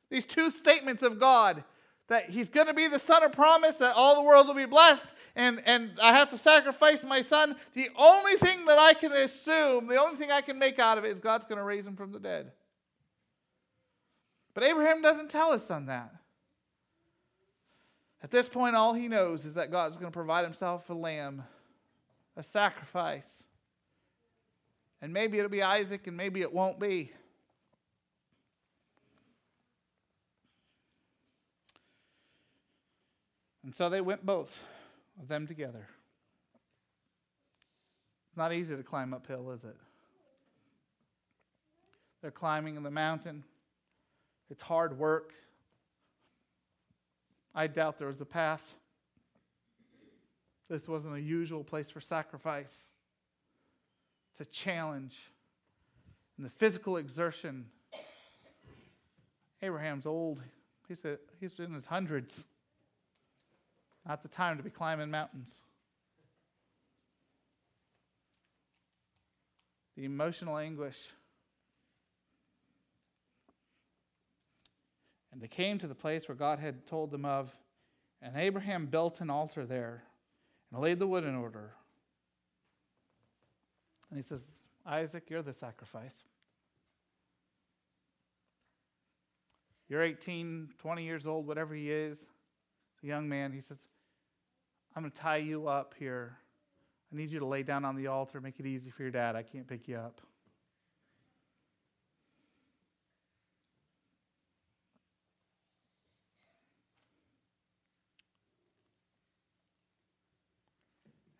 these 0.08 0.24
two 0.24 0.50
statements 0.52 1.02
of 1.02 1.18
god 1.18 1.64
that 2.08 2.30
he's 2.30 2.48
going 2.48 2.68
to 2.68 2.74
be 2.74 2.86
the 2.86 2.98
son 2.98 3.22
of 3.24 3.32
promise, 3.32 3.74
that 3.76 3.94
all 3.96 4.14
the 4.14 4.22
world 4.22 4.46
will 4.46 4.54
be 4.54 4.66
blessed, 4.66 5.06
and, 5.34 5.60
and 5.66 5.90
I 6.00 6.12
have 6.12 6.30
to 6.30 6.38
sacrifice 6.38 7.04
my 7.04 7.20
son. 7.20 7.56
The 7.74 7.88
only 7.96 8.34
thing 8.34 8.64
that 8.66 8.78
I 8.78 8.94
can 8.94 9.12
assume, 9.12 9.88
the 9.88 10.00
only 10.00 10.16
thing 10.16 10.30
I 10.30 10.40
can 10.40 10.58
make 10.58 10.78
out 10.78 10.98
of 10.98 11.04
it 11.04 11.10
is 11.10 11.18
God's 11.18 11.46
going 11.46 11.58
to 11.58 11.64
raise 11.64 11.86
him 11.86 11.96
from 11.96 12.12
the 12.12 12.20
dead. 12.20 12.52
But 14.54 14.64
Abraham 14.64 15.02
doesn't 15.02 15.30
tell 15.30 15.52
his 15.52 15.64
son 15.64 15.86
that. 15.86 16.14
At 18.22 18.30
this 18.30 18.48
point, 18.48 18.74
all 18.74 18.94
he 18.94 19.08
knows 19.08 19.44
is 19.44 19.54
that 19.54 19.70
God's 19.70 19.96
going 19.96 20.10
to 20.10 20.16
provide 20.16 20.44
himself 20.44 20.88
a 20.88 20.94
lamb, 20.94 21.42
a 22.36 22.42
sacrifice. 22.42 23.44
And 25.02 25.12
maybe 25.12 25.38
it'll 25.38 25.50
be 25.50 25.62
Isaac, 25.62 26.06
and 26.06 26.16
maybe 26.16 26.40
it 26.40 26.52
won't 26.52 26.80
be. 26.80 27.12
And 33.66 33.74
so 33.74 33.88
they 33.88 34.00
went 34.00 34.24
both 34.24 34.62
of 35.20 35.26
them 35.26 35.48
together. 35.48 35.88
It's 38.28 38.36
not 38.36 38.52
easy 38.52 38.76
to 38.76 38.82
climb 38.84 39.12
uphill, 39.12 39.50
is 39.50 39.64
it? 39.64 39.76
They're 42.22 42.30
climbing 42.30 42.76
in 42.76 42.84
the 42.84 42.92
mountain. 42.92 43.42
It's 44.50 44.62
hard 44.62 44.96
work. 44.96 45.32
I 47.56 47.66
doubt 47.66 47.98
there 47.98 48.06
was 48.06 48.20
a 48.20 48.24
path. 48.24 48.76
This 50.70 50.86
wasn't 50.86 51.16
a 51.16 51.20
usual 51.20 51.64
place 51.64 51.90
for 51.90 52.00
sacrifice. 52.00 52.90
It's 54.30 54.42
a 54.42 54.52
challenge. 54.52 55.32
And 56.36 56.46
the 56.46 56.50
physical 56.50 56.98
exertion. 56.98 57.66
Abraham's 59.60 60.06
old. 60.06 60.40
He's, 60.86 61.04
a, 61.04 61.18
he's 61.40 61.58
in 61.58 61.74
his 61.74 61.86
hundreds. 61.86 62.44
Not 64.06 64.22
the 64.22 64.28
time 64.28 64.56
to 64.56 64.62
be 64.62 64.70
climbing 64.70 65.10
mountains. 65.10 65.54
The 69.96 70.04
emotional 70.04 70.58
anguish. 70.58 70.98
And 75.32 75.42
they 75.42 75.48
came 75.48 75.78
to 75.78 75.86
the 75.86 75.94
place 75.94 76.28
where 76.28 76.36
God 76.36 76.58
had 76.58 76.86
told 76.86 77.10
them 77.10 77.24
of, 77.24 77.54
and 78.22 78.36
Abraham 78.36 78.86
built 78.86 79.20
an 79.20 79.28
altar 79.28 79.66
there 79.66 80.04
and 80.72 80.80
laid 80.80 80.98
the 80.98 81.06
wood 81.06 81.24
in 81.24 81.34
order. 81.34 81.72
And 84.10 84.18
he 84.18 84.22
says, 84.22 84.66
Isaac, 84.86 85.24
you're 85.28 85.42
the 85.42 85.52
sacrifice. 85.52 86.26
You're 89.88 90.02
18, 90.02 90.70
20 90.78 91.04
years 91.04 91.26
old, 91.26 91.46
whatever 91.46 91.74
he 91.74 91.90
is, 91.90 92.18
a 93.02 93.06
young 93.06 93.28
man. 93.28 93.52
He 93.52 93.60
says, 93.60 93.88
I'm 94.96 95.02
going 95.02 95.12
to 95.12 95.18
tie 95.18 95.36
you 95.36 95.68
up 95.68 95.94
here. 95.98 96.38
I 97.12 97.16
need 97.16 97.30
you 97.30 97.38
to 97.38 97.46
lay 97.46 97.62
down 97.62 97.84
on 97.84 97.96
the 97.96 98.06
altar, 98.06 98.40
make 98.40 98.58
it 98.58 98.64
easy 98.64 98.90
for 98.90 99.02
your 99.02 99.10
dad. 99.10 99.36
I 99.36 99.42
can't 99.42 99.68
pick 99.68 99.86
you 99.86 99.96
up. 99.96 100.22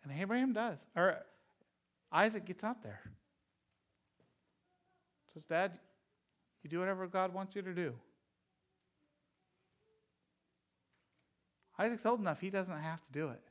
And 0.03 0.21
Abraham 0.21 0.53
does. 0.53 0.77
Or 0.95 1.17
Isaac 2.11 2.45
gets 2.45 2.63
out 2.63 2.83
there. 2.83 3.01
Says, 5.33 5.45
Dad, 5.45 5.79
you 6.63 6.69
do 6.69 6.79
whatever 6.79 7.07
God 7.07 7.33
wants 7.33 7.55
you 7.55 7.63
to 7.63 7.73
do. 7.73 7.93
Isaac's 11.79 12.05
old 12.05 12.19
enough, 12.19 12.39
he 12.39 12.49
doesn't 12.49 12.79
have 12.79 13.03
to 13.05 13.11
do 13.11 13.29
it. 13.29 13.41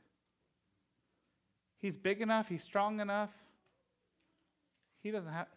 He's 1.79 1.95
big 1.95 2.21
enough, 2.21 2.47
he's 2.49 2.63
strong 2.63 2.99
enough. 2.99 3.31
He 5.01 5.11
doesn't 5.11 5.31
have. 5.31 5.47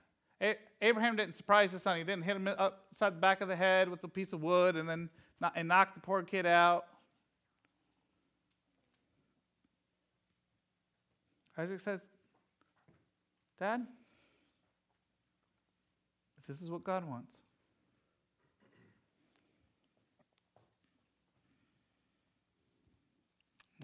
Abraham 0.81 1.17
didn't 1.17 1.35
surprise 1.35 1.73
his 1.73 1.83
son. 1.83 1.99
He 1.99 2.05
didn't 2.05 2.23
hit 2.23 2.37
him 2.37 2.49
upside 2.49 3.15
the 3.15 3.21
back 3.21 3.41
of 3.41 3.49
the 3.49 3.57
head 3.57 3.89
with 3.89 4.03
a 4.05 4.09
piece 4.09 4.33
of 4.33 4.43
wood 4.43 4.77
and 4.77 4.89
then 4.89 5.11
and 5.55 5.69
knock 5.69 5.95
the 5.95 6.01
poor 6.01 6.23
kid 6.23 6.47
out. 6.47 6.85
Isaac 11.59 11.81
says, 11.81 12.01
Dad, 13.59 13.87
if 16.39 16.47
this 16.47 16.63
is 16.63 16.71
what 16.71 16.85
God 16.85 17.05
wants, 17.07 17.35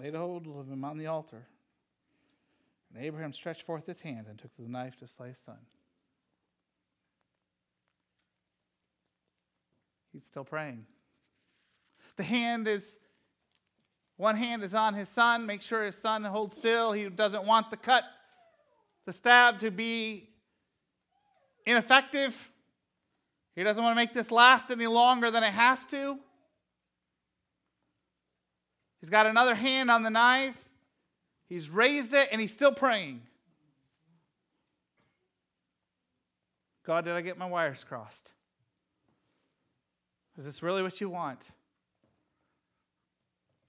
laid 0.01 0.14
hold 0.14 0.46
of 0.46 0.70
him 0.70 0.85
on 0.85 0.96
the 0.96 1.07
altar. 1.07 1.46
And 2.94 3.05
Abraham 3.05 3.33
stretched 3.33 3.62
forth 3.62 3.87
his 3.87 4.01
hand 4.01 4.27
and 4.29 4.38
took 4.38 4.55
the 4.57 4.68
knife 4.68 4.96
to 4.99 5.07
slay 5.07 5.29
his 5.29 5.38
son. 5.38 5.59
He's 10.12 10.25
still 10.25 10.44
praying. 10.44 10.87
The 12.16 12.22
hand 12.22 12.66
is, 12.66 12.99
one 14.16 14.37
hand 14.37 14.62
is 14.62 14.75
on 14.75 14.94
his 14.94 15.09
son. 15.09 15.44
Make 15.44 15.61
sure 15.61 15.85
his 15.85 15.96
son 15.96 16.25
holds 16.25 16.57
still. 16.57 16.92
He 16.92 17.09
doesn't 17.09 17.44
want 17.44 17.70
the 17.70 17.77
cut, 17.77 18.05
the 19.05 19.12
stab 19.12 19.59
to 19.59 19.70
be 19.70 20.31
ineffective. 21.66 22.51
He 23.55 23.62
doesn't 23.62 23.83
want 23.83 23.92
to 23.92 23.96
make 23.96 24.14
this 24.14 24.31
last 24.31 24.70
any 24.70 24.87
longer 24.87 25.31
than 25.31 25.42
it 25.42 25.53
has 25.53 25.85
to. 25.87 26.18
He's 29.01 29.11
got 29.11 29.27
another 29.27 29.55
hand 29.55 29.90
on 29.90 30.03
the 30.03 30.11
knife. 30.11 30.57
He's 31.49 31.71
raised 31.71 32.13
it 32.13 32.29
and 32.33 32.41
he's 32.41 32.53
still 32.53 32.73
praying. 32.73 33.23
God, 36.85 37.05
did 37.05 37.15
I 37.15 37.21
get 37.21 37.39
my 37.39 37.47
wires 37.47 37.85
crossed? 37.85 38.33
Is 40.39 40.45
this 40.45 40.63
really 40.63 40.83
what 40.83 41.01
you 41.01 41.09
want? 41.09 41.41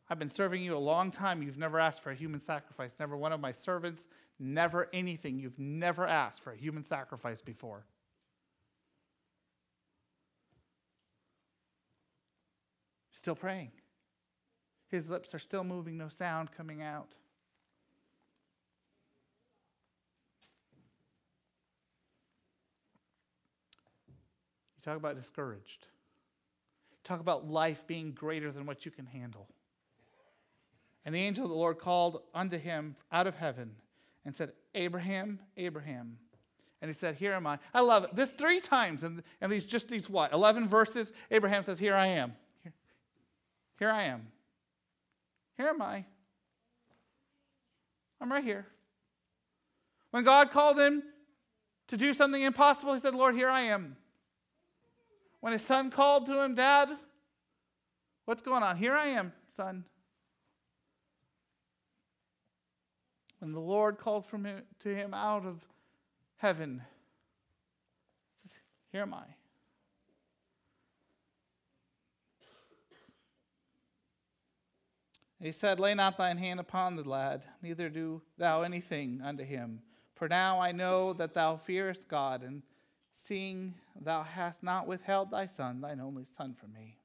I've 0.09 0.19
been 0.19 0.29
serving 0.29 0.61
you 0.61 0.75
a 0.75 0.79
long 0.79 1.11
time. 1.11 1.41
You've 1.41 1.57
never 1.57 1.79
asked 1.79 2.01
for 2.01 2.11
a 2.11 2.15
human 2.15 2.39
sacrifice. 2.39 2.95
Never 2.99 3.17
one 3.17 3.33
of 3.33 3.39
my 3.39 3.51
servants, 3.51 4.07
never 4.39 4.87
anything. 4.93 5.39
You've 5.39 5.59
never 5.59 6.07
asked 6.07 6.43
for 6.43 6.51
a 6.51 6.57
human 6.57 6.83
sacrifice 6.83 7.41
before. 7.41 7.85
Still 13.11 13.35
praying. 13.35 13.71
His 14.89 15.09
lips 15.09 15.33
are 15.33 15.39
still 15.39 15.65
moving, 15.65 15.97
no 15.97 16.07
sound 16.07 16.51
coming 16.55 16.81
out. 16.81 17.17
Talk 24.87 24.97
about 24.97 25.17
discouraged. 25.17 25.85
Talk 27.03 27.19
about 27.19 27.49
life 27.49 27.83
being 27.87 28.13
greater 28.13 28.53
than 28.53 28.65
what 28.65 28.85
you 28.85 28.91
can 28.91 29.05
handle. 29.05 29.47
And 31.03 31.13
the 31.13 31.19
angel 31.19 31.43
of 31.43 31.49
the 31.49 31.57
Lord 31.57 31.77
called 31.77 32.21
unto 32.33 32.57
him 32.57 32.95
out 33.11 33.27
of 33.27 33.35
heaven 33.35 33.71
and 34.25 34.33
said, 34.33 34.53
Abraham, 34.75 35.39
Abraham. 35.57 36.17
And 36.81 36.89
he 36.89 36.93
said, 36.93 37.15
Here 37.15 37.33
am 37.33 37.45
I. 37.45 37.59
I 37.73 37.81
love 37.81 38.05
it. 38.05 38.15
This 38.15 38.29
three 38.29 38.61
times, 38.61 39.03
and, 39.03 39.23
and 39.41 39.51
these 39.51 39.65
just 39.65 39.89
these 39.89 40.09
what? 40.09 40.31
11 40.31 40.67
verses. 40.69 41.11
Abraham 41.31 41.63
says, 41.63 41.79
Here 41.79 41.95
I 41.95 42.07
am. 42.07 42.33
Here, 42.63 42.73
here 43.79 43.89
I 43.89 44.03
am. 44.03 44.27
Here 45.57 45.67
am 45.67 45.81
I. 45.81 46.05
I'm 48.21 48.31
right 48.31 48.43
here. 48.43 48.65
When 50.11 50.23
God 50.23 50.51
called 50.51 50.79
him 50.79 51.03
to 51.87 51.97
do 51.97 52.13
something 52.13 52.41
impossible, 52.41 52.93
he 52.93 52.99
said, 53.01 53.15
Lord, 53.15 53.35
here 53.35 53.49
I 53.49 53.61
am. 53.61 53.97
When 55.39 55.53
his 55.53 55.61
son 55.61 55.91
called 55.91 56.25
to 56.27 56.43
him, 56.43 56.55
Dad, 56.55 56.89
what's 58.25 58.41
going 58.41 58.63
on? 58.63 58.77
Here 58.77 58.95
I 58.95 59.07
am, 59.07 59.33
son. 59.55 59.85
When 63.39 63.51
the 63.51 63.59
Lord 63.59 63.99
calls 63.99 64.25
from 64.25 64.45
him, 64.45 64.63
to 64.79 64.95
him 64.95 65.13
out 65.13 65.45
of 65.45 65.61
heaven, 66.37 66.81
says, 68.43 68.57
Here 68.91 69.03
am 69.03 69.13
I. 69.13 69.25
He 75.39 75.51
said, 75.51 75.79
Lay 75.79 75.93
not 75.93 76.17
thine 76.17 76.37
hand 76.37 76.59
upon 76.59 76.95
the 76.95 77.07
lad, 77.07 77.43
neither 77.61 77.89
do 77.89 78.23
thou 78.39 78.63
anything 78.63 79.21
unto 79.23 79.43
him. 79.43 79.81
For 80.15 80.27
now 80.27 80.59
I 80.59 80.71
know 80.71 81.13
that 81.13 81.35
thou 81.35 81.57
fearest 81.57 82.07
God, 82.07 82.41
and 82.41 82.63
seeing 83.17 83.73
thou 83.99 84.23
hast 84.23 84.63
not 84.63 84.87
withheld 84.87 85.31
thy 85.31 85.45
son, 85.45 85.81
thine 85.81 85.99
only 85.99 86.23
son, 86.23 86.53
from 86.53 86.73
me. 86.73 86.99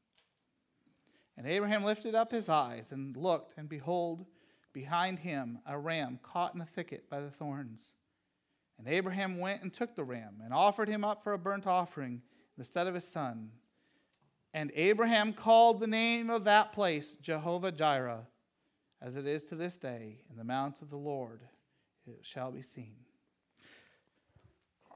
And 1.36 1.46
Abraham 1.46 1.84
lifted 1.84 2.14
up 2.14 2.30
his 2.30 2.48
eyes 2.48 2.92
and 2.92 3.16
looked, 3.16 3.54
and 3.56 3.68
behold, 3.68 4.26
behind 4.72 5.20
him 5.20 5.58
a 5.66 5.78
ram 5.78 6.18
caught 6.22 6.54
in 6.54 6.60
a 6.60 6.66
thicket 6.66 7.08
by 7.08 7.20
the 7.20 7.30
thorns. 7.30 7.94
And 8.78 8.86
Abraham 8.86 9.38
went 9.38 9.62
and 9.62 9.72
took 9.72 9.94
the 9.94 10.04
ram, 10.04 10.42
and 10.44 10.52
offered 10.52 10.88
him 10.88 11.04
up 11.04 11.22
for 11.22 11.32
a 11.32 11.38
burnt 11.38 11.66
offering 11.66 12.12
in 12.14 12.58
the 12.58 12.64
stead 12.64 12.86
of 12.86 12.94
his 12.94 13.08
son. 13.08 13.50
And 14.52 14.70
Abraham 14.74 15.32
called 15.32 15.80
the 15.80 15.86
name 15.86 16.28
of 16.28 16.44
that 16.44 16.72
place 16.72 17.16
Jehovah 17.22 17.72
Jireh, 17.72 18.26
as 19.00 19.16
it 19.16 19.26
is 19.26 19.44
to 19.44 19.54
this 19.54 19.78
day, 19.78 20.20
in 20.30 20.36
the 20.36 20.44
mount 20.44 20.82
of 20.82 20.90
the 20.90 20.96
Lord 20.96 21.40
it 22.06 22.18
shall 22.22 22.50
be 22.50 22.62
seen. 22.62 22.96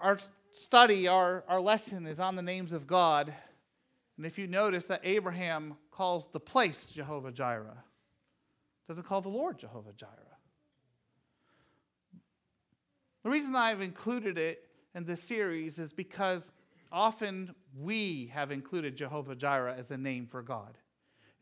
Our 0.00 0.18
study, 0.56 1.06
our, 1.08 1.44
our 1.48 1.60
lesson 1.60 2.06
is 2.06 2.18
on 2.20 2.36
the 2.36 2.42
names 2.42 2.72
of 2.72 2.86
God. 2.86 3.32
And 4.16 4.24
if 4.24 4.38
you 4.38 4.46
notice 4.46 4.86
that 4.86 5.02
Abraham 5.04 5.76
calls 5.90 6.28
the 6.28 6.40
place 6.40 6.86
Jehovah 6.86 7.32
Jireh, 7.32 7.84
doesn't 8.88 9.04
call 9.06 9.20
the 9.20 9.28
Lord 9.28 9.58
Jehovah 9.58 9.92
Jireh. 9.92 10.12
The 13.24 13.30
reason 13.30 13.56
I've 13.56 13.80
included 13.80 14.38
it 14.38 14.62
in 14.94 15.04
this 15.04 15.22
series 15.22 15.78
is 15.78 15.92
because 15.92 16.52
often 16.92 17.54
we 17.76 18.30
have 18.32 18.52
included 18.52 18.96
Jehovah 18.96 19.34
Jireh 19.34 19.74
as 19.76 19.90
a 19.90 19.96
name 19.96 20.26
for 20.26 20.42
God. 20.42 20.78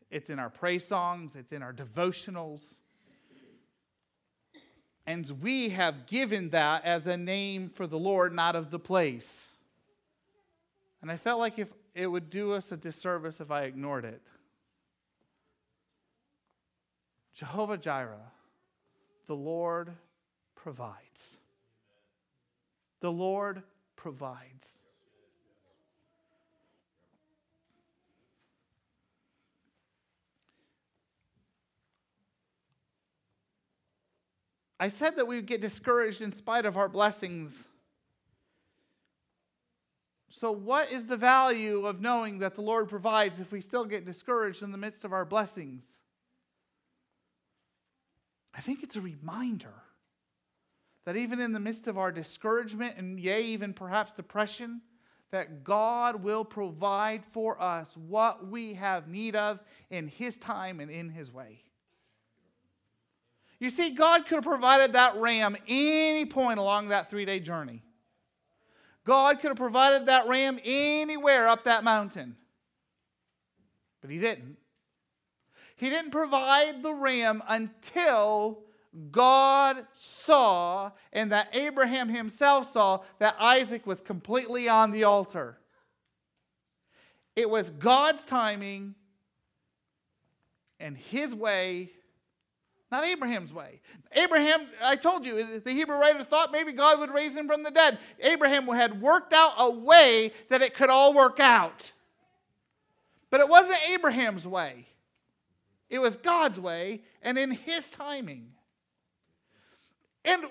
It's 0.09 0.29
in 0.29 0.39
our 0.39 0.49
praise 0.49 0.85
songs, 0.85 1.35
it's 1.35 1.51
in 1.51 1.61
our 1.61 1.73
devotionals. 1.73 2.75
And 5.07 5.29
we 5.41 5.69
have 5.69 6.07
given 6.07 6.49
that 6.49 6.83
as 6.83 7.05
a 7.05 7.15
name 7.15 7.69
for 7.69 7.85
the 7.85 7.99
Lord, 7.99 8.33
not 8.33 8.55
of 8.55 8.71
the 8.71 8.79
place. 8.79 9.47
And 11.01 11.11
I 11.11 11.17
felt 11.17 11.39
like 11.39 11.59
if 11.59 11.71
it 11.93 12.07
would 12.07 12.29
do 12.29 12.53
us 12.53 12.71
a 12.71 12.77
disservice 12.77 13.39
if 13.39 13.51
I 13.51 13.63
ignored 13.63 14.05
it. 14.05 14.21
Jehovah 17.35 17.77
Jireh, 17.77 18.31
the 19.27 19.35
Lord 19.35 19.91
provides. 20.55 21.37
The 23.01 23.11
Lord 23.11 23.61
provides. 23.95 24.71
I 34.79 34.89
said 34.89 35.15
that 35.15 35.27
we 35.27 35.37
would 35.37 35.45
get 35.45 35.61
discouraged 35.61 36.21
in 36.21 36.31
spite 36.31 36.65
of 36.65 36.77
our 36.77 36.89
blessings. 36.89 37.67
So, 40.29 40.51
what 40.51 40.91
is 40.91 41.05
the 41.05 41.15
value 41.15 41.85
of 41.85 42.01
knowing 42.01 42.39
that 42.39 42.55
the 42.55 42.61
Lord 42.61 42.89
provides 42.89 43.39
if 43.39 43.51
we 43.53 43.61
still 43.61 43.85
get 43.85 44.05
discouraged 44.05 44.63
in 44.63 44.71
the 44.71 44.77
midst 44.77 45.05
of 45.05 45.13
our 45.13 45.23
blessings? 45.23 45.85
I 48.53 48.61
think 48.61 48.83
it's 48.83 48.95
a 48.95 49.01
reminder 49.01 49.73
that 51.05 51.15
even 51.15 51.39
in 51.39 51.53
the 51.53 51.59
midst 51.59 51.87
of 51.87 51.97
our 51.97 52.11
discouragement 52.11 52.97
and, 52.97 53.19
yea, 53.19 53.43
even 53.43 53.73
perhaps 53.73 54.11
depression, 54.11 54.81
that 55.31 55.63
God 55.63 56.23
will 56.23 56.43
provide 56.43 57.23
for 57.23 57.61
us 57.61 57.95
what 57.95 58.47
we 58.47 58.73
have 58.73 59.07
need 59.07 59.35
of 59.35 59.59
in 59.89 60.07
His 60.07 60.37
time 60.37 60.79
and 60.79 60.89
in 60.89 61.09
His 61.09 61.31
way. 61.31 61.64
You 63.59 63.69
see, 63.69 63.91
God 63.91 64.25
could 64.25 64.35
have 64.35 64.43
provided 64.43 64.93
that 64.93 65.15
ram 65.17 65.55
any 65.67 66.25
point 66.25 66.59
along 66.59 66.89
that 66.89 67.09
three 67.09 67.25
day 67.25 67.39
journey. 67.39 67.83
God 69.05 69.39
could 69.39 69.49
have 69.49 69.57
provided 69.57 70.07
that 70.07 70.27
ram 70.27 70.59
anywhere 70.63 71.47
up 71.47 71.65
that 71.65 71.83
mountain. 71.83 72.35
But 74.01 74.09
He 74.09 74.19
didn't. 74.19 74.57
He 75.75 75.89
didn't 75.89 76.11
provide 76.11 76.83
the 76.83 76.93
ram 76.93 77.43
until 77.47 78.63
God 79.11 79.85
saw 79.93 80.91
and 81.11 81.31
that 81.31 81.49
Abraham 81.53 82.07
himself 82.07 82.71
saw 82.71 83.01
that 83.19 83.35
Isaac 83.39 83.85
was 83.85 83.99
completely 83.99 84.69
on 84.69 84.91
the 84.91 85.03
altar. 85.03 85.57
It 87.35 87.49
was 87.49 87.69
God's 87.71 88.23
timing 88.23 88.95
and 90.79 90.97
his 90.97 91.35
way, 91.35 91.91
not 92.91 93.03
Abraham's 93.03 93.51
way. 93.51 93.81
Abraham, 94.13 94.67
I 94.83 94.95
told 94.95 95.25
you, 95.25 95.59
the 95.59 95.71
Hebrew 95.71 95.97
writer 95.97 96.23
thought 96.23 96.51
maybe 96.51 96.71
God 96.71 96.99
would 96.99 97.11
raise 97.11 97.35
him 97.35 97.47
from 97.47 97.63
the 97.63 97.71
dead. 97.71 97.97
Abraham 98.19 98.67
had 98.67 99.01
worked 99.01 99.33
out 99.33 99.53
a 99.57 99.69
way 99.69 100.31
that 100.49 100.61
it 100.61 100.75
could 100.75 100.89
all 100.89 101.13
work 101.13 101.39
out. 101.39 101.91
But 103.31 103.41
it 103.41 103.49
wasn't 103.49 103.79
Abraham's 103.89 104.47
way, 104.47 104.87
it 105.89 105.99
was 105.99 106.15
God's 106.15 106.59
way 106.59 107.01
and 107.21 107.37
in 107.37 107.51
his 107.51 107.89
timing. 107.89 108.51
And 110.23 110.45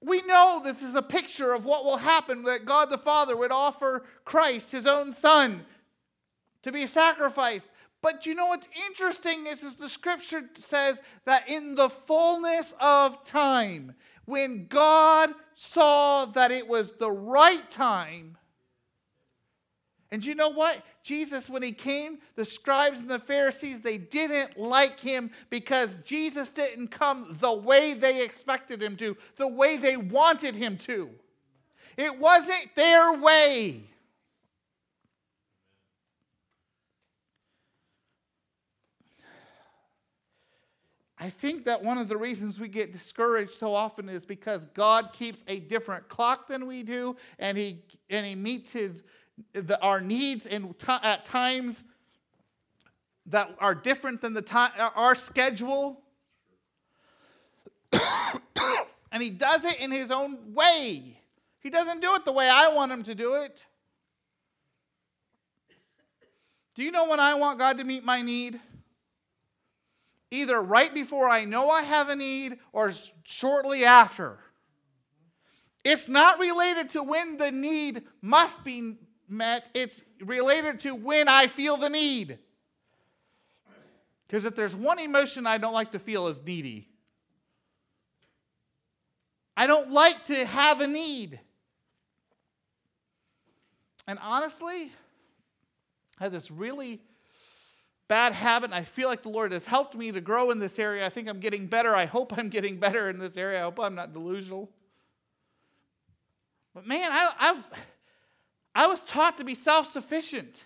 we 0.00 0.22
know 0.22 0.60
this 0.64 0.82
is 0.82 0.94
a 0.94 1.02
picture 1.02 1.52
of 1.52 1.64
what 1.64 1.84
will 1.84 1.98
happen 1.98 2.44
that 2.44 2.64
God 2.64 2.90
the 2.90 2.98
Father 2.98 3.36
would 3.36 3.52
offer 3.52 4.04
Christ, 4.24 4.72
his 4.72 4.86
own 4.86 5.12
son, 5.12 5.64
to 6.62 6.72
be 6.72 6.86
sacrificed. 6.86 7.66
But 8.02 8.24
you 8.24 8.34
know 8.34 8.46
what's 8.46 8.68
interesting 8.88 9.46
is, 9.46 9.62
is 9.62 9.74
the 9.74 9.88
scripture 9.88 10.44
says 10.58 11.00
that 11.26 11.48
in 11.48 11.74
the 11.74 11.90
fullness 11.90 12.74
of 12.80 13.22
time, 13.24 13.94
when 14.24 14.66
God 14.68 15.30
saw 15.54 16.24
that 16.26 16.50
it 16.50 16.66
was 16.66 16.92
the 16.92 17.10
right 17.10 17.68
time, 17.70 18.38
and 20.12 20.24
you 20.24 20.34
know 20.34 20.48
what? 20.48 20.82
Jesus, 21.04 21.48
when 21.48 21.62
he 21.62 21.70
came, 21.72 22.18
the 22.34 22.44
scribes 22.44 22.98
and 22.98 23.08
the 23.08 23.20
Pharisees, 23.20 23.80
they 23.80 23.98
didn't 23.98 24.58
like 24.58 24.98
him 24.98 25.30
because 25.50 25.96
Jesus 26.04 26.50
didn't 26.50 26.88
come 26.88 27.36
the 27.40 27.52
way 27.52 27.94
they 27.94 28.24
expected 28.24 28.82
him 28.82 28.96
to, 28.96 29.16
the 29.36 29.46
way 29.46 29.76
they 29.76 29.96
wanted 29.96 30.56
him 30.56 30.76
to. 30.78 31.10
It 31.96 32.18
wasn't 32.18 32.74
their 32.74 33.12
way. 33.12 33.84
I 41.22 41.28
think 41.28 41.66
that 41.66 41.84
one 41.84 41.98
of 41.98 42.08
the 42.08 42.16
reasons 42.16 42.58
we 42.58 42.68
get 42.68 42.92
discouraged 42.92 43.52
so 43.52 43.74
often 43.74 44.08
is 44.08 44.24
because 44.24 44.64
God 44.72 45.12
keeps 45.12 45.44
a 45.48 45.60
different 45.60 46.08
clock 46.08 46.48
than 46.48 46.66
we 46.66 46.82
do, 46.82 47.14
and 47.38 47.58
He 47.58 47.82
and 48.08 48.24
He 48.26 48.34
meets 48.34 48.72
His 48.72 49.02
the, 49.52 49.78
our 49.82 50.00
needs 50.00 50.46
in 50.46 50.72
t- 50.74 50.86
at 50.88 51.26
times 51.26 51.84
that 53.26 53.54
are 53.58 53.74
different 53.74 54.22
than 54.22 54.32
the 54.32 54.40
time 54.40 54.72
uh, 54.78 54.88
our 54.96 55.14
schedule. 55.14 56.00
and 59.12 59.22
He 59.22 59.28
does 59.28 59.66
it 59.66 59.78
in 59.78 59.90
His 59.90 60.10
own 60.10 60.54
way. 60.54 61.18
He 61.58 61.68
doesn't 61.68 62.00
do 62.00 62.14
it 62.14 62.24
the 62.24 62.32
way 62.32 62.48
I 62.48 62.68
want 62.68 62.92
Him 62.92 63.02
to 63.02 63.14
do 63.14 63.34
it. 63.34 63.66
Do 66.74 66.82
you 66.82 66.90
know 66.90 67.06
when 67.06 67.20
I 67.20 67.34
want 67.34 67.58
God 67.58 67.76
to 67.76 67.84
meet 67.84 68.04
my 68.04 68.22
need? 68.22 68.58
Either 70.30 70.62
right 70.62 70.92
before 70.92 71.28
I 71.28 71.44
know 71.44 71.70
I 71.70 71.82
have 71.82 72.08
a 72.08 72.16
need 72.16 72.58
or 72.72 72.92
shortly 73.24 73.84
after. 73.84 74.38
It's 75.84 76.08
not 76.08 76.38
related 76.38 76.90
to 76.90 77.02
when 77.02 77.36
the 77.36 77.50
need 77.50 78.04
must 78.20 78.62
be 78.64 78.98
met, 79.28 79.68
it's 79.74 80.02
related 80.20 80.80
to 80.80 80.94
when 80.94 81.28
I 81.28 81.46
feel 81.46 81.76
the 81.76 81.88
need. 81.88 82.38
Because 84.26 84.44
if 84.44 84.54
there's 84.54 84.76
one 84.76 84.98
emotion 84.98 85.46
I 85.46 85.58
don't 85.58 85.72
like 85.72 85.92
to 85.92 85.98
feel 85.98 86.28
is 86.28 86.40
needy. 86.42 86.88
I 89.56 89.66
don't 89.66 89.90
like 89.90 90.24
to 90.26 90.44
have 90.44 90.80
a 90.80 90.86
need. 90.86 91.40
And 94.06 94.18
honestly, 94.22 94.92
I 96.18 96.24
have 96.24 96.32
this 96.32 96.50
really 96.50 97.00
bad 98.10 98.32
habit, 98.32 98.64
and 98.70 98.74
I 98.74 98.82
feel 98.82 99.08
like 99.08 99.22
the 99.22 99.28
Lord 99.28 99.52
has 99.52 99.64
helped 99.64 99.94
me 99.94 100.10
to 100.10 100.20
grow 100.20 100.50
in 100.50 100.58
this 100.58 100.80
area. 100.80 101.06
I 101.06 101.10
think 101.10 101.28
I'm 101.28 101.38
getting 101.38 101.68
better. 101.68 101.94
I 101.94 102.06
hope 102.06 102.36
I'm 102.36 102.48
getting 102.48 102.76
better 102.76 103.08
in 103.08 103.20
this 103.20 103.36
area. 103.36 103.60
I 103.60 103.62
hope 103.62 103.78
I'm 103.78 103.94
not 103.94 104.12
delusional. 104.12 104.68
But 106.74 106.88
man, 106.88 107.08
I, 107.12 107.30
I've, 107.38 107.64
I 108.74 108.86
was 108.88 109.02
taught 109.02 109.38
to 109.38 109.44
be 109.44 109.54
self 109.54 109.86
sufficient. 109.86 110.64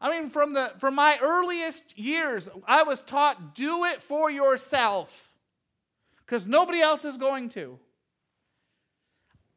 I 0.00 0.10
mean, 0.10 0.30
from, 0.30 0.52
the, 0.52 0.72
from 0.80 0.96
my 0.96 1.16
earliest 1.22 1.96
years, 1.96 2.48
I 2.66 2.82
was 2.82 3.00
taught 3.00 3.54
do 3.54 3.84
it 3.84 4.02
for 4.02 4.28
yourself 4.28 5.30
because 6.26 6.44
nobody 6.44 6.80
else 6.80 7.04
is 7.04 7.16
going 7.16 7.50
to. 7.50 7.78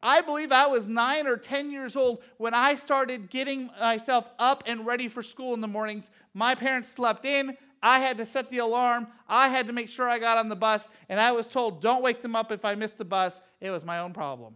I 0.02 0.22
believe 0.22 0.52
I 0.52 0.68
was 0.68 0.86
nine 0.86 1.26
or 1.26 1.38
10 1.38 1.72
years 1.72 1.96
old 1.96 2.22
when 2.38 2.54
I 2.54 2.76
started 2.76 3.30
getting 3.30 3.70
myself 3.80 4.30
up 4.38 4.64
and 4.68 4.86
ready 4.86 5.08
for 5.08 5.24
school 5.24 5.54
in 5.54 5.62
the 5.62 5.68
mornings. 5.68 6.12
My 6.34 6.54
parents 6.54 6.90
slept 6.90 7.26
in. 7.26 7.58
I 7.82 8.00
had 8.00 8.18
to 8.18 8.26
set 8.26 8.50
the 8.50 8.60
alarm. 8.60 9.08
I 9.28 9.50
had 9.50 9.68
to 9.68 9.74
make 9.74 9.90
sure 9.90 10.08
I 10.08 10.20
got 10.20 10.38
on 10.38 10.50
the 10.50 10.56
bus. 10.56 10.88
And 11.10 11.20
I 11.20 11.32
was 11.32 11.48
told, 11.48 11.82
don't 11.82 12.04
wake 12.04 12.22
them 12.22 12.36
up 12.36 12.52
if 12.52 12.64
I 12.64 12.76
missed 12.76 12.98
the 12.98 13.06
bus. 13.06 13.40
It 13.60 13.72
was 13.72 13.86
my 13.86 14.00
own 14.00 14.14
problem. 14.14 14.56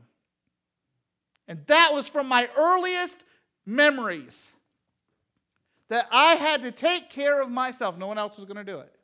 And 1.48 1.66
that 1.68 1.92
was 1.92 2.08
from 2.08 2.28
my 2.28 2.50
earliest 2.56 3.24
memories 3.66 4.52
that 5.90 6.08
I 6.12 6.36
had 6.36 6.62
to 6.62 6.72
take 6.72 7.10
care 7.10 7.42
of 7.42 7.50
myself. 7.50 7.98
No 7.98 8.08
one 8.08 8.18
else 8.18 8.38
was 8.38 8.46
going 8.46 8.64
to 8.64 8.64
do 8.64 8.80
it. 8.80 8.96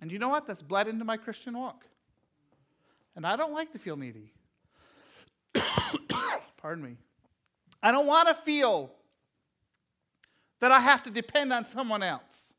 And 0.00 0.10
you 0.10 0.18
know 0.18 0.28
what? 0.28 0.46
That's 0.46 0.62
bled 0.62 0.88
into 0.88 1.04
my 1.04 1.16
Christian 1.16 1.58
walk. 1.58 1.84
And 3.16 3.26
I 3.26 3.36
don't 3.36 3.52
like 3.52 3.72
to 3.72 3.78
feel 3.78 3.96
needy. 3.96 4.32
Pardon 6.56 6.84
me. 6.84 6.96
I 7.82 7.92
don't 7.92 8.06
want 8.06 8.28
to 8.28 8.34
feel 8.34 8.90
that 10.60 10.70
I 10.70 10.80
have 10.80 11.02
to 11.04 11.10
depend 11.10 11.52
on 11.52 11.64
someone 11.64 12.02
else. 12.02 12.52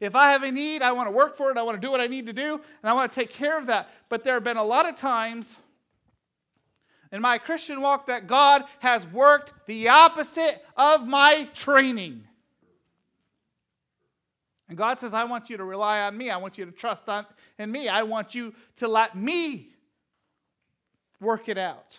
If 0.00 0.14
I 0.14 0.32
have 0.32 0.42
a 0.42 0.50
need, 0.50 0.82
I 0.82 0.92
want 0.92 1.06
to 1.06 1.10
work 1.10 1.36
for 1.36 1.50
it, 1.50 1.56
I 1.56 1.62
want 1.62 1.80
to 1.80 1.86
do 1.86 1.90
what 1.90 2.00
I 2.00 2.06
need 2.06 2.26
to 2.26 2.32
do, 2.32 2.54
and 2.54 2.90
I 2.90 2.92
want 2.92 3.10
to 3.10 3.20
take 3.20 3.30
care 3.30 3.58
of 3.58 3.66
that. 3.66 3.90
But 4.08 4.24
there 4.24 4.34
have 4.34 4.44
been 4.44 4.56
a 4.56 4.64
lot 4.64 4.88
of 4.88 4.94
times 4.94 5.56
in 7.12 7.22
my 7.22 7.38
Christian 7.38 7.80
walk 7.80 8.06
that 8.06 8.26
God 8.26 8.64
has 8.80 9.06
worked 9.06 9.52
the 9.66 9.88
opposite 9.88 10.62
of 10.76 11.06
my 11.06 11.48
training. 11.54 12.24
And 14.68 14.76
God 14.76 14.98
says, 14.98 15.14
I 15.14 15.24
want 15.24 15.48
you 15.48 15.56
to 15.56 15.64
rely 15.64 16.00
on 16.00 16.16
me. 16.16 16.30
I 16.30 16.36
want 16.36 16.58
you 16.58 16.66
to 16.66 16.72
trust 16.72 17.08
on, 17.08 17.24
in 17.58 17.70
me. 17.70 17.88
I 17.88 18.02
want 18.02 18.34
you 18.34 18.52
to 18.76 18.88
let 18.88 19.16
me 19.16 19.70
work 21.20 21.48
it 21.48 21.58
out. 21.58 21.98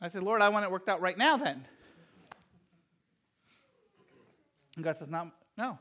I 0.00 0.08
said, 0.08 0.22
Lord, 0.22 0.40
I 0.40 0.48
want 0.48 0.64
it 0.64 0.70
worked 0.70 0.88
out 0.88 1.00
right 1.00 1.18
now 1.18 1.36
then. 1.36 1.66
And 4.76 4.84
God 4.84 4.98
says, 4.98 5.10
Not, 5.10 5.28
no, 5.58 5.78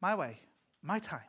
my 0.00 0.14
way, 0.14 0.38
my 0.82 0.98
time. 0.98 1.20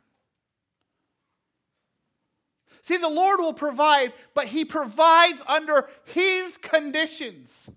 See, 2.84 2.98
the 2.98 3.10
Lord 3.10 3.40
will 3.40 3.54
provide, 3.54 4.14
but 4.34 4.48
He 4.48 4.66
provides 4.66 5.42
under 5.48 5.90
His 6.04 6.58
conditions. 6.58 7.70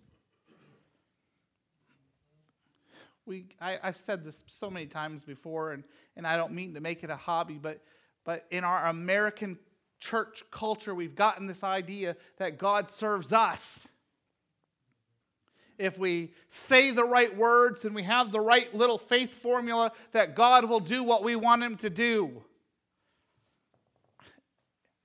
We, 3.25 3.47
I, 3.61 3.79
have 3.83 3.97
said 3.97 4.25
this 4.25 4.45
so 4.47 4.69
many 4.69 4.87
times 4.87 5.25
before, 5.25 5.73
and, 5.73 5.85
and 6.17 6.27
I 6.27 6.37
don't 6.37 6.53
mean 6.53 6.75
to 6.75 6.81
make 6.81 7.03
it 7.03 7.11
a 7.11 7.17
hobby, 7.17 7.59
but 7.61 7.81
but 8.27 8.45
in 8.51 8.65
our 8.65 8.89
American 8.89 9.57
church 10.01 10.43
culture, 10.51 10.95
we've 10.95 11.15
gotten 11.15 11.47
this 11.47 11.65
idea 11.65 12.17
that 12.39 12.59
God 12.59 12.91
serves 12.91 13.33
us. 13.33 13.89
If 15.79 15.99
we 15.99 16.33
say 16.49 16.91
the 16.91 17.05
right 17.05 17.35
words 17.35 17.85
and 17.85 17.95
we 17.95 18.03
have 18.03 18.33
the 18.33 18.41
right 18.41 18.75
little 18.75 18.99
faith 18.99 19.33
formula, 19.33 19.93
that 20.13 20.35
God 20.35 20.69
will 20.69 20.81
do 20.81 21.03
what 21.03 21.23
we 21.23 21.37
want 21.37 21.63
Him 21.63 21.77
to 21.79 21.89
do. 21.89 22.43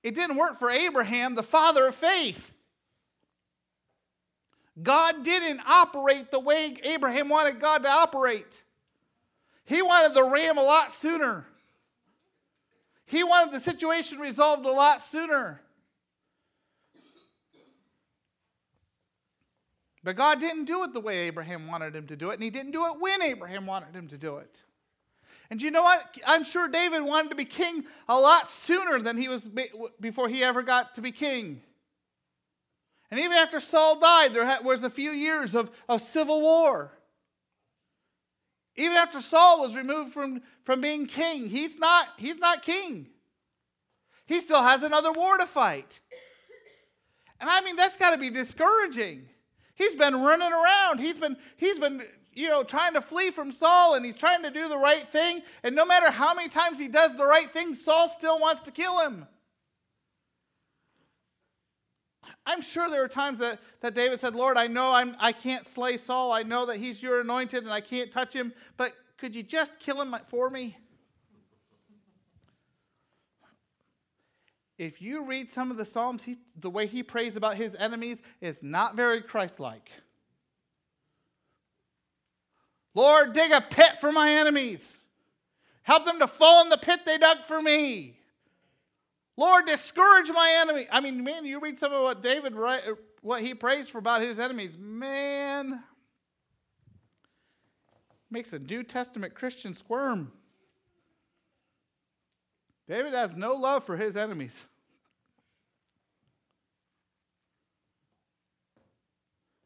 It 0.02 0.16
didn't 0.16 0.36
work 0.36 0.58
for 0.58 0.70
Abraham, 0.70 1.36
the 1.36 1.42
father 1.44 1.86
of 1.86 1.94
faith. 1.94 2.52
God 4.82 5.22
didn't 5.22 5.60
operate 5.64 6.30
the 6.30 6.40
way 6.40 6.76
Abraham 6.82 7.28
wanted 7.28 7.60
God 7.60 7.84
to 7.84 7.88
operate. 7.88 8.64
He 9.64 9.80
wanted 9.80 10.14
the 10.14 10.24
ram 10.24 10.58
a 10.58 10.62
lot 10.62 10.92
sooner. 10.92 11.46
He 13.12 13.22
wanted 13.22 13.52
the 13.52 13.60
situation 13.60 14.18
resolved 14.18 14.64
a 14.64 14.70
lot 14.70 15.02
sooner. 15.02 15.60
But 20.02 20.16
God 20.16 20.40
didn't 20.40 20.64
do 20.64 20.82
it 20.84 20.94
the 20.94 21.00
way 21.00 21.18
Abraham 21.18 21.66
wanted 21.66 21.94
him 21.94 22.06
to 22.06 22.16
do 22.16 22.30
it, 22.30 22.34
and 22.34 22.42
he 22.42 22.48
didn't 22.48 22.72
do 22.72 22.86
it 22.86 22.98
when 22.98 23.20
Abraham 23.20 23.66
wanted 23.66 23.94
him 23.94 24.08
to 24.08 24.16
do 24.16 24.38
it. 24.38 24.62
And 25.50 25.60
you 25.60 25.70
know 25.70 25.82
what? 25.82 26.18
I'm 26.26 26.42
sure 26.42 26.68
David 26.68 27.02
wanted 27.02 27.28
to 27.28 27.34
be 27.34 27.44
king 27.44 27.84
a 28.08 28.18
lot 28.18 28.48
sooner 28.48 28.98
than 28.98 29.18
he 29.18 29.28
was 29.28 29.46
before 30.00 30.30
he 30.30 30.42
ever 30.42 30.62
got 30.62 30.94
to 30.94 31.02
be 31.02 31.12
king. 31.12 31.60
And 33.10 33.20
even 33.20 33.36
after 33.36 33.60
Saul 33.60 34.00
died, 34.00 34.32
there 34.32 34.58
was 34.62 34.84
a 34.84 34.90
few 34.90 35.10
years 35.10 35.54
of, 35.54 35.70
of 35.86 36.00
civil 36.00 36.40
war. 36.40 36.92
Even 38.74 38.96
after 38.96 39.20
Saul 39.20 39.60
was 39.60 39.76
removed 39.76 40.14
from, 40.14 40.40
from 40.64 40.80
being 40.80 41.06
king, 41.06 41.48
he's 41.48 41.78
not, 41.78 42.08
he's 42.16 42.38
not 42.38 42.62
king. 42.62 43.08
He 44.26 44.40
still 44.40 44.62
has 44.62 44.82
another 44.82 45.12
war 45.12 45.36
to 45.38 45.46
fight. 45.46 46.00
And 47.40 47.50
I 47.50 47.60
mean, 47.60 47.76
that's 47.76 47.96
got 47.96 48.12
to 48.12 48.18
be 48.18 48.30
discouraging. 48.30 49.28
He's 49.74 49.94
been 49.94 50.22
running 50.22 50.52
around. 50.52 51.00
He's 51.00 51.18
been, 51.18 51.36
he's 51.56 51.78
been, 51.78 52.02
you 52.32 52.48
know, 52.48 52.62
trying 52.62 52.94
to 52.94 53.00
flee 53.00 53.30
from 53.30 53.50
Saul 53.50 53.94
and 53.94 54.06
he's 54.06 54.16
trying 54.16 54.42
to 54.44 54.50
do 54.50 54.68
the 54.68 54.78
right 54.78 55.08
thing. 55.08 55.42
And 55.64 55.74
no 55.74 55.84
matter 55.84 56.10
how 56.10 56.34
many 56.34 56.48
times 56.48 56.78
he 56.78 56.88
does 56.88 57.16
the 57.16 57.26
right 57.26 57.50
thing, 57.52 57.74
Saul 57.74 58.08
still 58.08 58.38
wants 58.38 58.62
to 58.62 58.70
kill 58.70 59.00
him. 59.00 59.26
I'm 62.46 62.60
sure 62.60 62.90
there 62.90 63.00
were 63.00 63.08
times 63.08 63.38
that, 63.38 63.60
that 63.80 63.94
David 63.94 64.18
said, 64.18 64.34
Lord, 64.34 64.56
I 64.56 64.66
know 64.66 64.92
I'm, 64.92 65.16
I 65.18 65.32
can't 65.32 65.66
slay 65.66 65.96
Saul. 65.96 66.32
I 66.32 66.42
know 66.42 66.66
that 66.66 66.76
he's 66.76 67.02
your 67.02 67.20
anointed 67.20 67.62
and 67.64 67.72
I 67.72 67.80
can't 67.80 68.10
touch 68.10 68.32
him, 68.32 68.52
but 68.76 68.92
could 69.22 69.36
you 69.36 69.44
just 69.44 69.78
kill 69.78 70.02
him 70.02 70.16
for 70.26 70.50
me? 70.50 70.76
If 74.76 75.00
you 75.00 75.24
read 75.24 75.48
some 75.52 75.70
of 75.70 75.76
the 75.76 75.84
Psalms, 75.84 76.24
he, 76.24 76.38
the 76.58 76.68
way 76.68 76.88
he 76.88 77.04
prays 77.04 77.36
about 77.36 77.54
his 77.54 77.76
enemies 77.76 78.20
is 78.40 78.64
not 78.64 78.96
very 78.96 79.22
Christ 79.22 79.60
like. 79.60 79.92
Lord, 82.96 83.32
dig 83.32 83.52
a 83.52 83.60
pit 83.60 84.00
for 84.00 84.10
my 84.10 84.28
enemies. 84.28 84.98
Help 85.84 86.04
them 86.04 86.18
to 86.18 86.26
fall 86.26 86.64
in 86.64 86.68
the 86.68 86.76
pit 86.76 87.06
they 87.06 87.16
dug 87.16 87.44
for 87.44 87.62
me. 87.62 88.18
Lord, 89.36 89.66
discourage 89.66 90.32
my 90.32 90.52
enemy. 90.62 90.88
I 90.90 90.98
mean, 90.98 91.22
man, 91.22 91.44
you 91.44 91.60
read 91.60 91.78
some 91.78 91.92
of 91.92 92.02
what 92.02 92.22
David 92.22 92.56
what 93.20 93.40
he 93.40 93.54
prays 93.54 93.88
for 93.88 93.98
about 93.98 94.20
his 94.20 94.40
enemies. 94.40 94.76
Man, 94.76 95.80
makes 98.32 98.52
a 98.52 98.58
New 98.58 98.82
Testament 98.82 99.34
Christian 99.34 99.74
squirm. 99.74 100.32
David 102.88 103.12
has 103.12 103.36
no 103.36 103.54
love 103.54 103.84
for 103.84 103.96
his 103.96 104.16
enemies. 104.16 104.64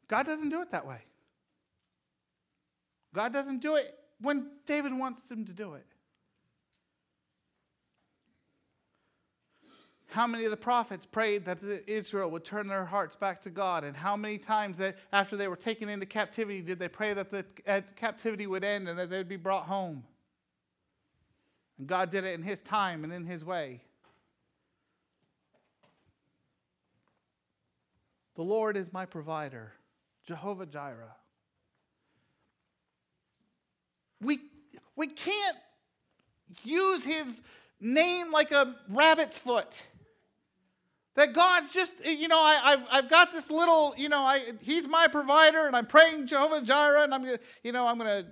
God 0.09 0.27
doesn't 0.27 0.51
do 0.51 0.61
it 0.61 0.71
that 0.73 0.87
way. 0.87 0.99
God 3.15 3.33
doesn't 3.33 3.63
do 3.63 3.77
it 3.77 3.95
when 4.21 4.51
David 4.67 4.97
wants 4.97 5.31
him 5.31 5.45
to 5.47 5.53
do 5.53 5.75
it. 5.75 5.87
How 10.09 10.27
many 10.27 10.45
of 10.45 10.51
the 10.51 10.57
prophets 10.57 11.05
prayed 11.05 11.45
that 11.47 11.59
Israel 11.87 12.31
would 12.31 12.45
turn 12.45 12.69
their 12.69 12.85
hearts 12.85 13.17
back 13.17 13.43
to 13.43 13.51
God? 13.51 13.83
And 13.85 13.97
how 13.97 14.17
many 14.17 14.39
times 14.39 14.79
that 14.79 14.97
after 15.13 15.37
they 15.37 15.49
were 15.49 15.57
taken 15.57 15.89
into 15.89 16.07
captivity 16.07 16.63
did 16.63 16.79
they 16.79 16.89
pray 16.89 17.13
that 17.13 17.31
the 17.31 17.45
captivity 17.97 18.47
would 18.47 18.63
end 18.63 18.89
and 18.89 18.99
that 18.99 19.11
they 19.11 19.19
would 19.19 19.29
be 19.29 19.37
brought 19.37 19.65
home? 19.65 20.05
And 21.79 21.87
God 21.87 22.11
did 22.11 22.25
it 22.25 22.35
in 22.35 22.43
His 22.43 22.61
time 22.61 23.05
and 23.05 23.13
in 23.13 23.27
His 23.27 23.45
way. 23.45 23.83
The 28.37 28.43
Lord 28.43 28.77
is 28.77 28.93
my 28.93 29.07
provider, 29.07 29.73
Jehovah 30.25 30.67
Jireh. 30.67 31.17
We, 34.21 34.39
we 34.95 35.09
can't 35.09 35.57
use 36.63 37.03
His 37.03 37.41
name 37.81 38.31
like 38.31 38.53
a 38.53 38.77
rabbit's 38.89 39.39
foot. 39.39 39.83
That 41.17 41.33
God's 41.33 41.73
just, 41.73 41.95
you 42.05 42.29
know, 42.29 42.39
I, 42.39 42.71
have 42.71 42.87
I've 42.91 43.11
got 43.11 43.33
this 43.33 43.51
little, 43.51 43.95
you 43.97 44.11
know, 44.11 44.21
I, 44.21 44.53
He's 44.61 44.87
my 44.87 45.09
provider, 45.09 45.67
and 45.67 45.75
I'm 45.75 45.87
praying 45.87 46.27
Jehovah 46.27 46.61
Jireh, 46.61 47.03
and 47.03 47.15
I'm 47.15 47.25
gonna, 47.25 47.39
you 47.63 47.73
know, 47.73 47.87
I'm 47.87 47.97
gonna 47.97 48.27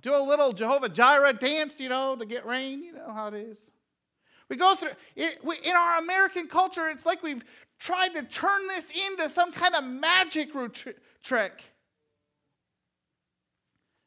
do 0.00 0.14
a 0.14 0.22
little 0.22 0.52
Jehovah 0.52 0.88
Jireh 0.88 1.34
dance, 1.34 1.78
you 1.78 1.90
know, 1.90 2.16
to 2.16 2.24
get 2.24 2.46
rain. 2.46 2.82
You 2.82 2.94
know 2.94 3.12
how 3.12 3.28
it 3.28 3.34
is. 3.34 3.58
We 4.48 4.56
go 4.56 4.74
through 4.74 4.90
it 5.16 5.38
we, 5.44 5.56
in 5.62 5.76
our 5.76 5.98
American 5.98 6.48
culture. 6.48 6.88
It's 6.88 7.04
like 7.04 7.22
we've 7.22 7.44
tried 7.78 8.14
to 8.14 8.22
turn 8.22 8.66
this 8.68 8.90
into 8.90 9.28
some 9.28 9.52
kind 9.52 9.74
of 9.74 9.84
magic 9.84 10.50
trick. 11.22 11.62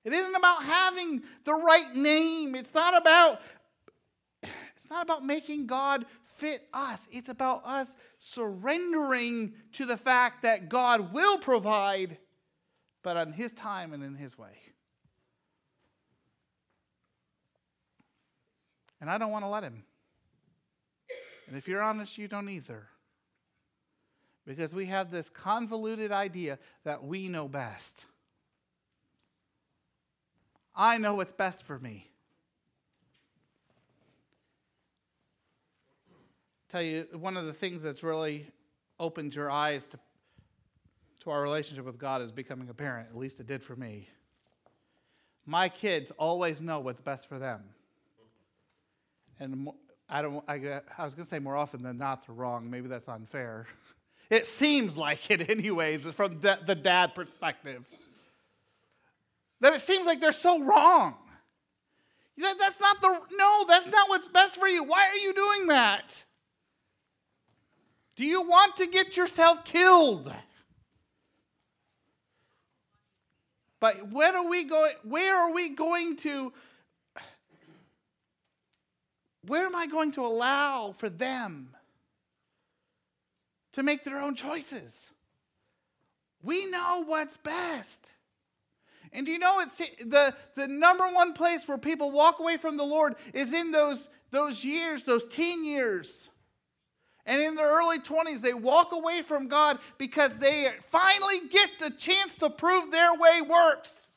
It 0.03 0.11
isn't 0.11 0.35
about 0.35 0.63
having 0.63 1.21
the 1.45 1.53
right 1.53 1.95
name. 1.95 2.55
It's 2.55 2.73
not 2.73 2.97
about 2.97 3.41
it's 4.41 4.89
not 4.89 5.03
about 5.03 5.25
making 5.25 5.67
God 5.67 6.05
fit 6.43 6.67
us. 6.73 7.07
It's 7.09 7.29
about 7.29 7.65
us 7.65 7.95
surrendering 8.19 9.53
to 9.73 9.85
the 9.85 9.95
fact 9.95 10.43
that 10.43 10.67
God 10.67 11.13
will 11.13 11.37
provide, 11.37 12.17
but 13.01 13.15
on 13.15 13.31
His 13.31 13.53
time 13.53 13.93
and 13.93 14.03
in 14.03 14.15
His 14.15 14.37
way. 14.37 14.57
And 18.99 19.09
I 19.09 19.17
don't 19.17 19.31
want 19.31 19.45
to 19.45 19.49
let 19.49 19.63
Him. 19.63 19.85
And 21.47 21.55
if 21.55 21.69
you're 21.69 21.81
honest, 21.81 22.17
you 22.17 22.27
don't 22.27 22.49
either. 22.49 22.89
Because 24.45 24.75
we 24.75 24.87
have 24.87 25.11
this 25.11 25.29
convoluted 25.29 26.11
idea 26.11 26.59
that 26.83 27.05
we 27.05 27.29
know 27.29 27.47
best. 27.47 28.05
I 30.75 30.97
know 30.97 31.15
what's 31.15 31.31
best 31.31 31.63
for 31.63 31.79
me. 31.79 32.09
Tell 36.73 36.81
you 36.81 37.05
one 37.13 37.37
of 37.37 37.45
the 37.45 37.53
things 37.53 37.83
that's 37.83 38.01
really 38.01 38.47
opened 38.99 39.35
your 39.35 39.51
eyes 39.51 39.85
to, 39.85 39.99
to 41.21 41.29
our 41.29 41.43
relationship 41.43 41.85
with 41.85 41.99
God 41.99 42.19
is 42.19 42.31
becoming 42.31 42.67
a 42.67 42.73
parent. 42.73 43.09
At 43.11 43.15
least 43.15 43.39
it 43.39 43.45
did 43.45 43.61
for 43.61 43.75
me. 43.75 44.09
My 45.45 45.69
kids 45.69 46.11
always 46.17 46.61
know 46.61 46.79
what's 46.79 46.99
best 46.99 47.29
for 47.29 47.37
them. 47.37 47.61
And 49.39 49.69
I 50.09 50.23
don't. 50.23 50.43
I, 50.47 50.81
I 50.97 51.05
was 51.05 51.13
going 51.13 51.25
to 51.25 51.29
say 51.29 51.37
more 51.37 51.55
often 51.55 51.83
than 51.83 51.99
not, 51.99 52.25
they're 52.25 52.33
wrong. 52.35 52.69
Maybe 52.69 52.87
that's 52.87 53.07
unfair. 53.07 53.67
It 54.29 54.47
seems 54.47 54.97
like 54.97 55.29
it, 55.29 55.47
anyways, 55.47 56.05
from 56.05 56.39
the 56.39 56.79
dad 56.81 57.13
perspective. 57.13 57.85
That 59.59 59.75
it 59.75 59.81
seems 59.81 60.07
like 60.07 60.21
they're 60.21 60.31
so 60.31 60.63
wrong. 60.63 61.13
That's 62.37 62.79
not 62.79 62.99
the 63.01 63.19
no. 63.33 63.65
That's 63.67 63.85
not 63.85 64.09
what's 64.09 64.29
best 64.29 64.55
for 64.55 64.67
you. 64.67 64.85
Why 64.85 65.07
are 65.09 65.17
you 65.17 65.33
doing 65.33 65.67
that? 65.67 66.23
Do 68.15 68.25
you 68.25 68.41
want 68.47 68.77
to 68.77 68.87
get 68.87 69.17
yourself 69.17 69.65
killed? 69.65 70.31
But 73.79 74.11
when 74.11 74.35
are 74.35 74.47
we 74.47 74.63
going 74.63 74.93
where 75.03 75.35
are 75.35 75.51
we 75.51 75.69
going 75.69 76.15
to 76.17 76.53
where 79.45 79.65
am 79.65 79.75
I 79.75 79.87
going 79.87 80.11
to 80.13 80.25
allow 80.25 80.93
for 80.93 81.09
them 81.09 81.69
to 83.73 83.83
make 83.83 84.03
their 84.03 84.19
own 84.19 84.35
choices? 84.35 85.09
We 86.41 86.65
know 86.67 87.03
what's 87.05 87.35
best. 87.37 88.13
And 89.11 89.25
do 89.25 89.31
you 89.31 89.39
know 89.39 89.59
it's 89.59 89.77
the, 89.77 90.33
the 90.55 90.67
number 90.67 91.05
one 91.05 91.33
place 91.33 91.67
where 91.67 91.77
people 91.77 92.11
walk 92.11 92.39
away 92.39 92.57
from 92.57 92.77
the 92.77 92.83
Lord 92.83 93.15
is 93.33 93.53
in 93.53 93.71
those, 93.71 94.09
those 94.31 94.63
years, 94.65 95.03
those 95.03 95.25
teen 95.25 95.63
years. 95.63 96.29
And 97.25 97.41
in 97.41 97.55
their 97.55 97.67
early 97.67 97.99
20s, 97.99 98.41
they 98.41 98.53
walk 98.53 98.91
away 98.91 99.21
from 99.21 99.47
God 99.47 99.79
because 99.97 100.37
they 100.37 100.71
finally 100.91 101.47
get 101.49 101.79
the 101.79 101.89
chance 101.89 102.35
to 102.37 102.49
prove 102.49 102.91
their 102.91 103.13
way 103.13 103.41
works. 103.41 104.11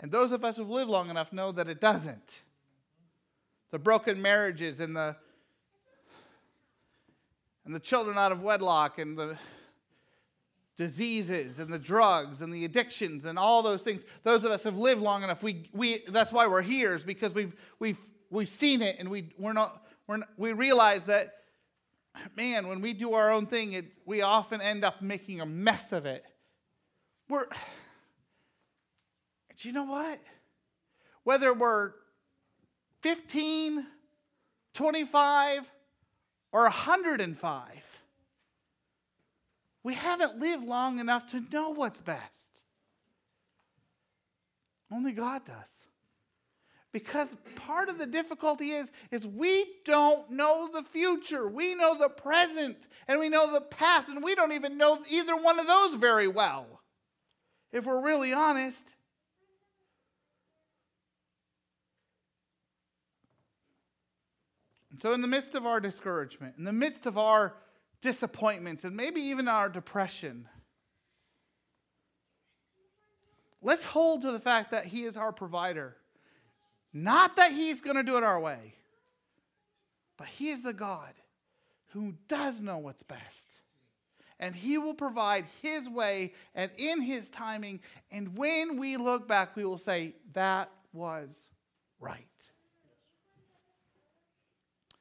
And 0.00 0.10
those 0.10 0.32
of 0.32 0.44
us 0.44 0.56
who've 0.56 0.70
lived 0.70 0.90
long 0.90 1.10
enough 1.10 1.32
know 1.32 1.52
that 1.52 1.68
it 1.68 1.80
doesn't. 1.80 2.40
The 3.70 3.78
broken 3.78 4.22
marriages 4.22 4.80
and 4.80 4.96
the 4.96 5.16
and 7.66 7.74
the 7.74 7.80
children 7.80 8.16
out 8.16 8.32
of 8.32 8.42
wedlock 8.42 8.98
and 8.98 9.16
the 9.16 9.36
diseases 10.76 11.58
and 11.58 11.70
the 11.70 11.78
drugs 11.78 12.40
and 12.40 12.52
the 12.52 12.64
addictions 12.64 13.26
and 13.26 13.38
all 13.38 13.62
those 13.62 13.82
things. 13.82 14.02
Those 14.22 14.44
of 14.44 14.50
us 14.50 14.64
have 14.64 14.78
lived 14.78 15.02
long 15.02 15.22
enough. 15.22 15.42
We, 15.42 15.68
we, 15.72 16.02
that's 16.08 16.32
why 16.32 16.46
we're 16.46 16.62
here, 16.62 16.94
is 16.94 17.04
because 17.04 17.34
we've, 17.34 17.54
we've 17.78 17.98
we've 18.30 18.48
seen 18.48 18.80
it 18.82 18.96
and 18.98 19.10
we, 19.10 19.28
we're 19.38 19.52
not, 19.52 19.84
we're 20.06 20.20
we 20.36 20.52
realize 20.52 21.02
that, 21.04 21.34
man, 22.36 22.68
when 22.68 22.80
we 22.80 22.92
do 22.92 23.14
our 23.14 23.30
own 23.30 23.46
thing, 23.46 23.72
it, 23.72 23.86
we 24.06 24.22
often 24.22 24.60
end 24.60 24.84
up 24.84 25.02
making 25.02 25.40
a 25.40 25.46
mess 25.46 25.92
of 25.92 26.06
it. 26.06 26.24
We're, 27.28 27.46
do 29.56 29.68
you 29.68 29.74
know 29.74 29.84
what? 29.84 30.20
Whether 31.24 31.52
we're 31.52 31.92
15, 33.02 33.86
25, 34.74 35.70
or 36.52 36.62
105, 36.62 37.66
we 39.82 39.94
haven't 39.94 40.38
lived 40.38 40.64
long 40.64 40.98
enough 40.98 41.28
to 41.28 41.40
know 41.52 41.70
what's 41.70 42.00
best. 42.00 42.48
Only 44.90 45.12
God 45.12 45.46
does. 45.46 45.89
Because 46.92 47.36
part 47.54 47.88
of 47.88 47.98
the 47.98 48.06
difficulty 48.06 48.72
is, 48.72 48.90
is 49.12 49.26
we 49.26 49.64
don't 49.84 50.30
know 50.30 50.68
the 50.72 50.82
future. 50.82 51.48
We 51.48 51.74
know 51.74 51.96
the 51.96 52.08
present 52.08 52.76
and 53.06 53.20
we 53.20 53.28
know 53.28 53.52
the 53.52 53.60
past, 53.60 54.08
and 54.08 54.24
we 54.24 54.34
don't 54.34 54.52
even 54.52 54.76
know 54.76 54.98
either 55.08 55.36
one 55.36 55.60
of 55.60 55.66
those 55.66 55.94
very 55.94 56.26
well. 56.26 56.80
If 57.72 57.86
we're 57.86 58.02
really 58.02 58.32
honest, 58.32 58.96
And 64.90 65.00
so, 65.00 65.12
in 65.14 65.22
the 65.22 65.28
midst 65.28 65.54
of 65.54 65.64
our 65.64 65.80
discouragement, 65.80 66.56
in 66.58 66.64
the 66.64 66.72
midst 66.72 67.06
of 67.06 67.16
our 67.16 67.54
disappointments, 68.02 68.84
and 68.84 68.94
maybe 68.94 69.22
even 69.22 69.48
our 69.48 69.70
depression, 69.70 70.46
let's 73.62 73.84
hold 73.84 74.20
to 74.22 74.32
the 74.32 74.38
fact 74.38 74.72
that 74.72 74.84
He 74.84 75.04
is 75.04 75.16
our 75.16 75.32
provider. 75.32 75.96
Not 76.92 77.36
that 77.36 77.52
He's 77.52 77.80
going 77.80 77.96
to 77.96 78.02
do 78.02 78.16
it 78.16 78.22
our 78.22 78.40
way, 78.40 78.74
but 80.16 80.26
He 80.26 80.50
is 80.50 80.62
the 80.62 80.72
God 80.72 81.12
who 81.88 82.14
does 82.28 82.60
know 82.60 82.78
what's 82.78 83.02
best. 83.02 83.60
And 84.38 84.54
He 84.54 84.78
will 84.78 84.94
provide 84.94 85.46
His 85.62 85.88
way 85.88 86.32
and 86.54 86.70
in 86.78 87.00
His 87.00 87.30
timing. 87.30 87.80
And 88.10 88.36
when 88.36 88.78
we 88.78 88.96
look 88.96 89.28
back, 89.28 89.54
we 89.56 89.64
will 89.64 89.78
say, 89.78 90.14
That 90.32 90.70
was 90.92 91.48
right. 92.00 92.26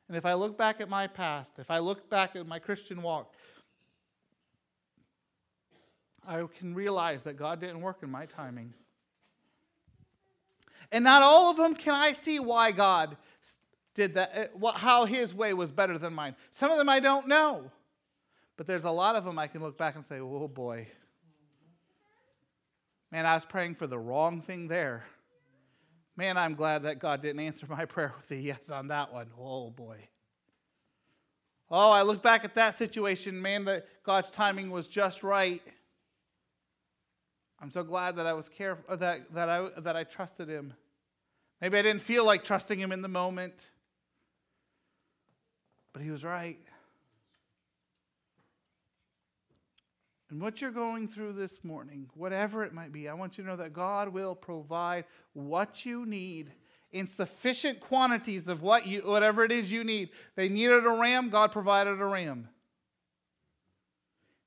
And 0.08 0.18
if 0.18 0.26
I 0.26 0.34
look 0.34 0.58
back 0.58 0.82
at 0.82 0.90
my 0.90 1.06
past, 1.08 1.60
if 1.60 1.70
I 1.70 1.78
look 1.78 2.10
back 2.10 2.36
at 2.36 2.48
my 2.48 2.58
Christian 2.58 3.04
walk, 3.04 3.32
I 6.28 6.42
can 6.58 6.74
realize 6.74 7.24
that 7.24 7.38
God 7.38 7.60
didn't 7.62 7.82
work 7.82 8.00
in 8.02 8.10
my 8.10 8.26
timing. 8.26 8.74
And 10.92 11.04
not 11.04 11.22
all 11.22 11.52
of 11.52 11.58
them 11.58 11.76
can 11.76 11.94
I 11.94 12.14
see 12.14 12.40
why 12.40 12.72
God 12.72 13.18
did 13.94 14.16
that, 14.16 14.52
uh, 14.62 14.72
how 14.72 15.06
his 15.06 15.34
way 15.34 15.54
was 15.54 15.72
better 15.72 15.98
than 15.98 16.14
mine. 16.14 16.36
Some 16.52 16.72
of 16.72 16.78
them 16.78 16.90
I 16.90 17.00
don't 17.00 17.28
know. 17.28 17.72
But 18.58 18.68
there's 18.68 18.86
a 18.86 18.92
lot 18.92 19.16
of 19.16 19.24
them 19.24 19.40
I 19.40 19.48
can 19.48 19.62
look 19.62 19.78
back 19.78 19.96
and 19.96 20.06
say, 20.06 20.20
oh 20.20 20.48
boy. 20.48 20.88
Man, 23.12 23.26
I 23.26 23.34
was 23.34 23.46
praying 23.46 23.76
for 23.76 23.88
the 23.88 23.98
wrong 23.98 24.42
thing 24.42 24.68
there. 24.68 25.04
Man, 26.16 26.38
I'm 26.38 26.56
glad 26.56 26.84
that 26.84 27.00
God 27.00 27.22
didn't 27.22 27.40
answer 27.40 27.66
my 27.70 27.86
prayer 27.86 28.14
with 28.18 28.30
a 28.32 28.36
yes 28.36 28.70
on 28.70 28.90
that 28.90 29.14
one. 29.14 29.28
Oh, 29.40 29.70
boy. 29.70 29.98
Oh, 31.72 31.92
I 31.92 32.02
look 32.02 32.22
back 32.22 32.44
at 32.44 32.56
that 32.56 32.76
situation, 32.76 33.42
man, 33.42 33.66
that 33.66 33.88
God's 34.04 34.30
timing 34.30 34.70
was 34.70 34.88
just 34.88 35.24
right. 35.24 35.62
I'm 37.62 37.72
so 37.72 37.84
glad 37.84 38.16
that 38.16 38.26
I 38.26 38.34
was 38.34 38.48
careful 38.48 38.86
uh, 38.88 38.96
that, 38.98 39.34
that 39.34 39.50
I 39.50 39.68
that 39.82 39.96
I 39.96 40.04
trusted 40.06 40.48
him. 40.48 40.74
Maybe 41.62 41.78
I 41.78 41.82
didn't 41.82 42.02
feel 42.02 42.24
like 42.24 42.44
trusting 42.44 42.80
him 42.80 42.92
in 42.92 43.02
the 43.02 43.10
moment. 43.10 43.70
But 45.92 46.02
he 46.02 46.12
was 46.12 46.24
right. 46.24 46.60
And 50.30 50.40
what 50.40 50.62
you're 50.62 50.72
going 50.72 51.08
through 51.08 51.34
this 51.34 51.64
morning, 51.64 52.08
whatever 52.14 52.64
it 52.64 52.74
might 52.74 52.94
be, 52.94 53.10
I 53.10 53.14
want 53.14 53.38
you 53.38 53.44
to 53.44 53.50
know 53.50 53.56
that 53.58 53.74
God 53.74 54.10
will 54.10 54.36
provide 54.36 55.06
what 55.34 55.86
you 55.86 56.06
need 56.06 56.52
in 56.92 57.08
sufficient 57.08 57.80
quantities 57.80 58.48
of 58.48 58.62
what 58.62 58.86
you, 58.86 59.02
whatever 59.02 59.44
it 59.44 59.52
is 59.52 59.72
you 59.72 59.84
need. 59.84 60.10
They 60.36 60.48
needed 60.48 60.86
a 60.86 60.92
ram, 60.92 61.30
God 61.30 61.52
provided 61.52 62.00
a 62.00 62.06
ram. 62.06 62.48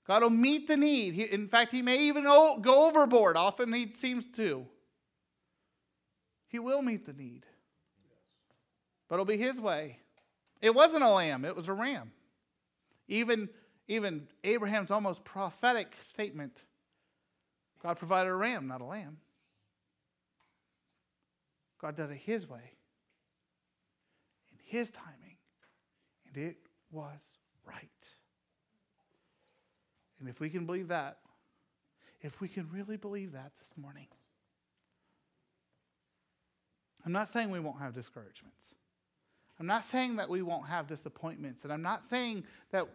God 0.07 0.23
will 0.23 0.31
meet 0.31 0.67
the 0.67 0.77
need. 0.77 1.15
He, 1.15 1.23
in 1.23 1.49
fact, 1.49 1.73
He 1.73 1.83
may 1.83 1.99
even 1.99 2.25
go 2.25 2.61
overboard. 2.67 3.37
Often 3.37 3.73
He 3.73 3.93
seems 3.95 4.29
to. 4.37 4.67
He 6.49 6.59
will 6.59 6.83
meet 6.83 7.07
the 7.07 7.13
need. 7.13 7.47
But 9.09 9.17
it'll 9.17 9.25
be 9.25 9.37
His 9.37 9.61
way. 9.61 9.99
It 10.61 10.75
wasn't 10.75 11.05
a 11.05 11.11
lamb, 11.11 11.45
it 11.45 11.57
was 11.57 11.69
a 11.69 11.73
ram. 11.73 12.13
Even 13.09 13.49
even 13.89 14.29
Abraham's 14.45 14.91
almost 14.91 15.25
prophetic 15.25 15.95
statement 16.01 16.63
God 17.83 17.99
provided 17.99 18.31
a 18.31 18.35
ram, 18.35 18.69
not 18.69 18.81
a 18.81 18.85
lamb. 18.85 19.19
God 21.81 21.97
did 21.97 22.11
it 22.11 22.17
His 22.17 22.49
way, 22.49 22.77
in 24.53 24.59
His 24.63 24.93
timing, 24.93 25.37
and 26.29 26.37
it 26.37 26.57
was 26.93 27.21
right. 27.67 28.15
And 30.23 30.29
if 30.29 30.39
we 30.39 30.49
can 30.51 30.67
believe 30.67 30.87
that, 30.87 31.19
if 32.21 32.41
we 32.41 32.47
can 32.47 32.69
really 32.73 32.97
believe 32.97 33.33
that 33.33 33.51
this 33.59 33.73
morning, 33.77 34.07
I'm 37.05 37.11
not 37.11 37.29
saying 37.29 37.51
we 37.51 37.59
won't 37.59 37.81
have 37.81 37.93
discouragements. 37.93 38.77
I'm 39.59 39.67
not 39.67 39.85
saying 39.85 40.15
that 40.17 40.29
we 40.29 40.43
won't 40.43 40.69
have 40.69 40.87
disappointments. 40.87 41.65
And 41.65 41.73
I'm 41.73 41.83
not 41.83 42.05
saying 42.05 42.45
that 42.71 42.87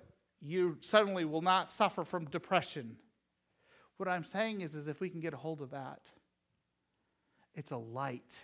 you 0.42 0.78
suddenly 0.80 1.26
will 1.26 1.42
not 1.42 1.70
suffer 1.70 2.06
from 2.06 2.30
depression. 2.30 2.96
What 3.98 4.08
I'm 4.08 4.24
saying 4.24 4.62
is, 4.62 4.74
is 4.74 4.88
if 4.88 5.02
we 5.02 5.10
can 5.10 5.20
get 5.20 5.34
a 5.34 5.38
hold 5.38 5.60
of 5.62 5.72
that, 5.72 6.00
it's 7.56 7.72
a 7.72 7.78
light 7.78 8.38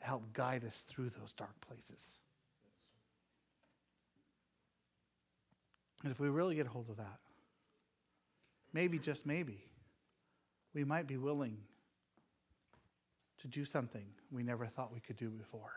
to 0.00 0.04
help 0.04 0.34
guide 0.34 0.66
us 0.66 0.84
through 0.86 1.08
those 1.18 1.32
dark 1.32 1.58
places. 1.66 2.18
And 6.02 6.12
if 6.12 6.20
we 6.20 6.28
really 6.28 6.56
get 6.56 6.66
a 6.66 6.70
hold 6.70 6.90
of 6.90 6.98
that, 6.98 7.20
maybe, 8.72 8.98
just 8.98 9.26
maybe, 9.26 9.64
we 10.74 10.84
might 10.84 11.06
be 11.06 11.16
willing 11.16 11.58
to 13.38 13.48
do 13.48 13.64
something 13.64 14.04
we 14.30 14.42
never 14.42 14.66
thought 14.66 14.92
we 14.92 15.00
could 15.00 15.16
do 15.16 15.30
before. 15.30 15.72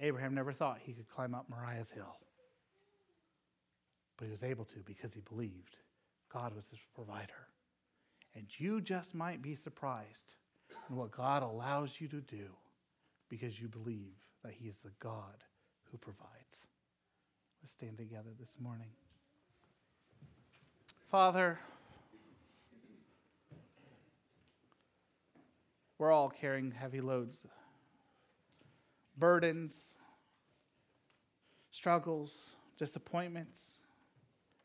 Abraham 0.00 0.34
never 0.34 0.52
thought 0.52 0.78
he 0.80 0.92
could 0.92 1.08
climb 1.08 1.34
up 1.34 1.46
Moriah's 1.48 1.90
hill 1.90 2.18
but 4.18 4.26
he 4.26 4.30
was 4.30 4.42
able 4.42 4.64
to 4.66 4.80
because 4.84 5.14
he 5.14 5.20
believed 5.20 5.78
God 6.30 6.54
was 6.54 6.68
his 6.68 6.80
provider. 6.94 7.48
And 8.34 8.46
you 8.58 8.80
just 8.80 9.14
might 9.14 9.40
be 9.40 9.54
surprised 9.54 10.34
in 10.90 10.96
what 10.96 11.12
God 11.12 11.42
allows 11.42 12.00
you 12.00 12.08
to 12.08 12.20
do 12.20 12.46
because 13.30 13.60
you 13.60 13.68
believe 13.68 14.16
that 14.44 14.52
he 14.52 14.68
is 14.68 14.78
the 14.78 14.92
God 15.00 15.44
who 15.90 15.96
provides. 15.96 16.68
Let's 17.62 17.72
stand 17.72 17.96
together 17.96 18.30
this 18.38 18.56
morning. 18.60 18.90
Father, 21.10 21.58
we're 25.96 26.12
all 26.12 26.28
carrying 26.28 26.70
heavy 26.70 27.00
loads, 27.00 27.46
burdens, 29.16 29.94
struggles, 31.70 32.50
disappointments. 32.78 33.80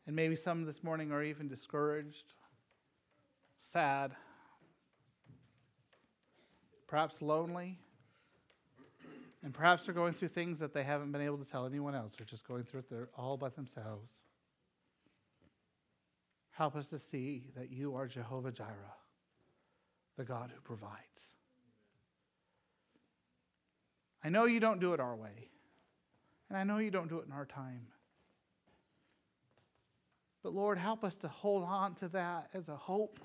And 0.06 0.14
maybe 0.14 0.36
some 0.36 0.66
this 0.66 0.84
morning 0.84 1.12
are 1.12 1.22
even 1.22 1.48
discouraged, 1.48 2.34
sad, 3.58 4.14
perhaps 6.86 7.22
lonely, 7.22 7.78
and 9.42 9.54
perhaps 9.54 9.86
they're 9.86 9.94
going 9.94 10.12
through 10.12 10.28
things 10.28 10.58
that 10.58 10.74
they 10.74 10.82
haven't 10.82 11.10
been 11.10 11.22
able 11.22 11.38
to 11.38 11.46
tell 11.46 11.64
anyone 11.64 11.94
else. 11.94 12.16
They're 12.16 12.26
just 12.26 12.46
going 12.46 12.64
through 12.64 12.80
it 12.90 13.08
all 13.16 13.38
by 13.38 13.48
themselves. 13.48 14.10
Help 16.54 16.76
us 16.76 16.88
to 16.90 16.98
see 16.98 17.50
that 17.56 17.70
you 17.70 17.96
are 17.96 18.06
Jehovah 18.06 18.52
Jireh, 18.52 18.94
the 20.16 20.24
God 20.24 20.52
who 20.54 20.60
provides. 20.60 21.34
I 24.22 24.28
know 24.28 24.44
you 24.44 24.60
don't 24.60 24.80
do 24.80 24.92
it 24.92 25.00
our 25.00 25.16
way, 25.16 25.50
and 26.48 26.56
I 26.56 26.62
know 26.62 26.78
you 26.78 26.92
don't 26.92 27.08
do 27.08 27.18
it 27.18 27.26
in 27.26 27.32
our 27.32 27.44
time. 27.44 27.88
But 30.44 30.52
Lord, 30.52 30.78
help 30.78 31.02
us 31.02 31.16
to 31.18 31.28
hold 31.28 31.64
on 31.64 31.96
to 31.96 32.08
that 32.08 32.50
as 32.54 32.68
a 32.68 32.76
hope 32.76 33.18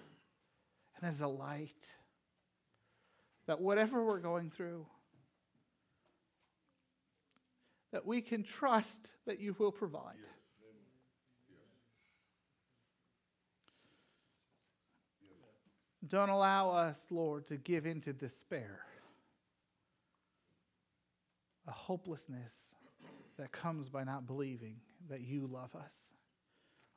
and 0.98 1.08
as 1.08 1.22
a 1.22 1.28
light. 1.28 1.94
That 3.46 3.62
whatever 3.62 4.04
we're 4.04 4.20
going 4.20 4.50
through, 4.50 4.88
that 7.92 8.08
we 8.08 8.22
can 8.22 8.42
trust 8.42 9.12
that 9.28 9.40
you 9.40 9.56
will 9.60 9.72
provide. 9.72 10.16
Don't 16.10 16.30
allow 16.30 16.72
us, 16.72 17.06
Lord, 17.10 17.48
to 17.48 17.58
give 17.58 17.86
in 17.86 18.02
to 18.02 18.14
despair, 18.14 18.80
a 21.68 21.72
hopelessness 21.72 22.54
that 23.38 23.52
comes 23.52 23.90
by 23.90 24.04
not 24.04 24.26
believing 24.26 24.78
that 25.10 25.22
you 25.22 25.48
love 25.48 25.76
us 25.76 25.94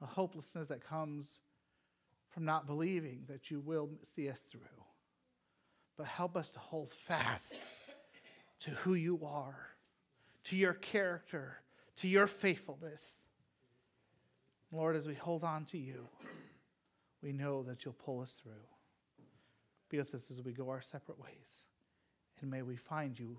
a 0.03 0.07
hopelessness 0.07 0.69
that 0.69 0.85
comes 0.85 1.39
from 2.31 2.45
not 2.45 2.67
believing 2.67 3.21
that 3.29 3.51
you 3.51 3.61
will 3.61 3.91
see 4.15 4.29
us 4.29 4.41
through. 4.41 4.61
But 5.97 6.07
help 6.07 6.37
us 6.37 6.51
to 6.51 6.59
hold 6.59 6.91
fast 6.91 7.59
to 8.61 8.71
who 8.71 8.95
you 8.95 9.21
are, 9.25 9.69
to 10.45 10.57
your 10.57 10.75
character, 10.75 11.59
to 11.97 12.09
your 12.09 12.27
faithfulness. 12.27 13.15
Lord, 14.73 14.97
as 14.97 15.07
we 15.07 15.15
hold 15.15 15.45
on 15.45 15.67
to 15.67 15.79
you, 15.79 16.09
we 17.23 17.33
know 17.33 17.63
that 17.65 17.85
you'll 17.85 17.95
pull 17.95 18.23
us 18.23 18.41
through. 18.43 18.53
Be 19.93 19.99
with 19.99 20.15
us 20.15 20.31
as 20.31 20.41
we 20.41 20.53
go 20.53 20.71
our 20.71 20.81
separate 20.81 21.19
ways. 21.21 21.67
And 22.41 22.51
may 22.51 22.63
we 22.63 22.77
find 22.77 23.17
you 23.17 23.37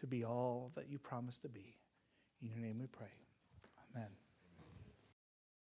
to 0.00 0.06
be 0.06 0.24
all 0.24 0.72
that 0.74 0.88
you 0.88 0.98
promised 0.98 1.42
to 1.42 1.50
be. 1.50 1.76
In 2.40 2.48
your 2.48 2.58
name 2.58 2.78
we 2.78 2.86
pray. 2.86 3.12
Amen. 3.94 4.08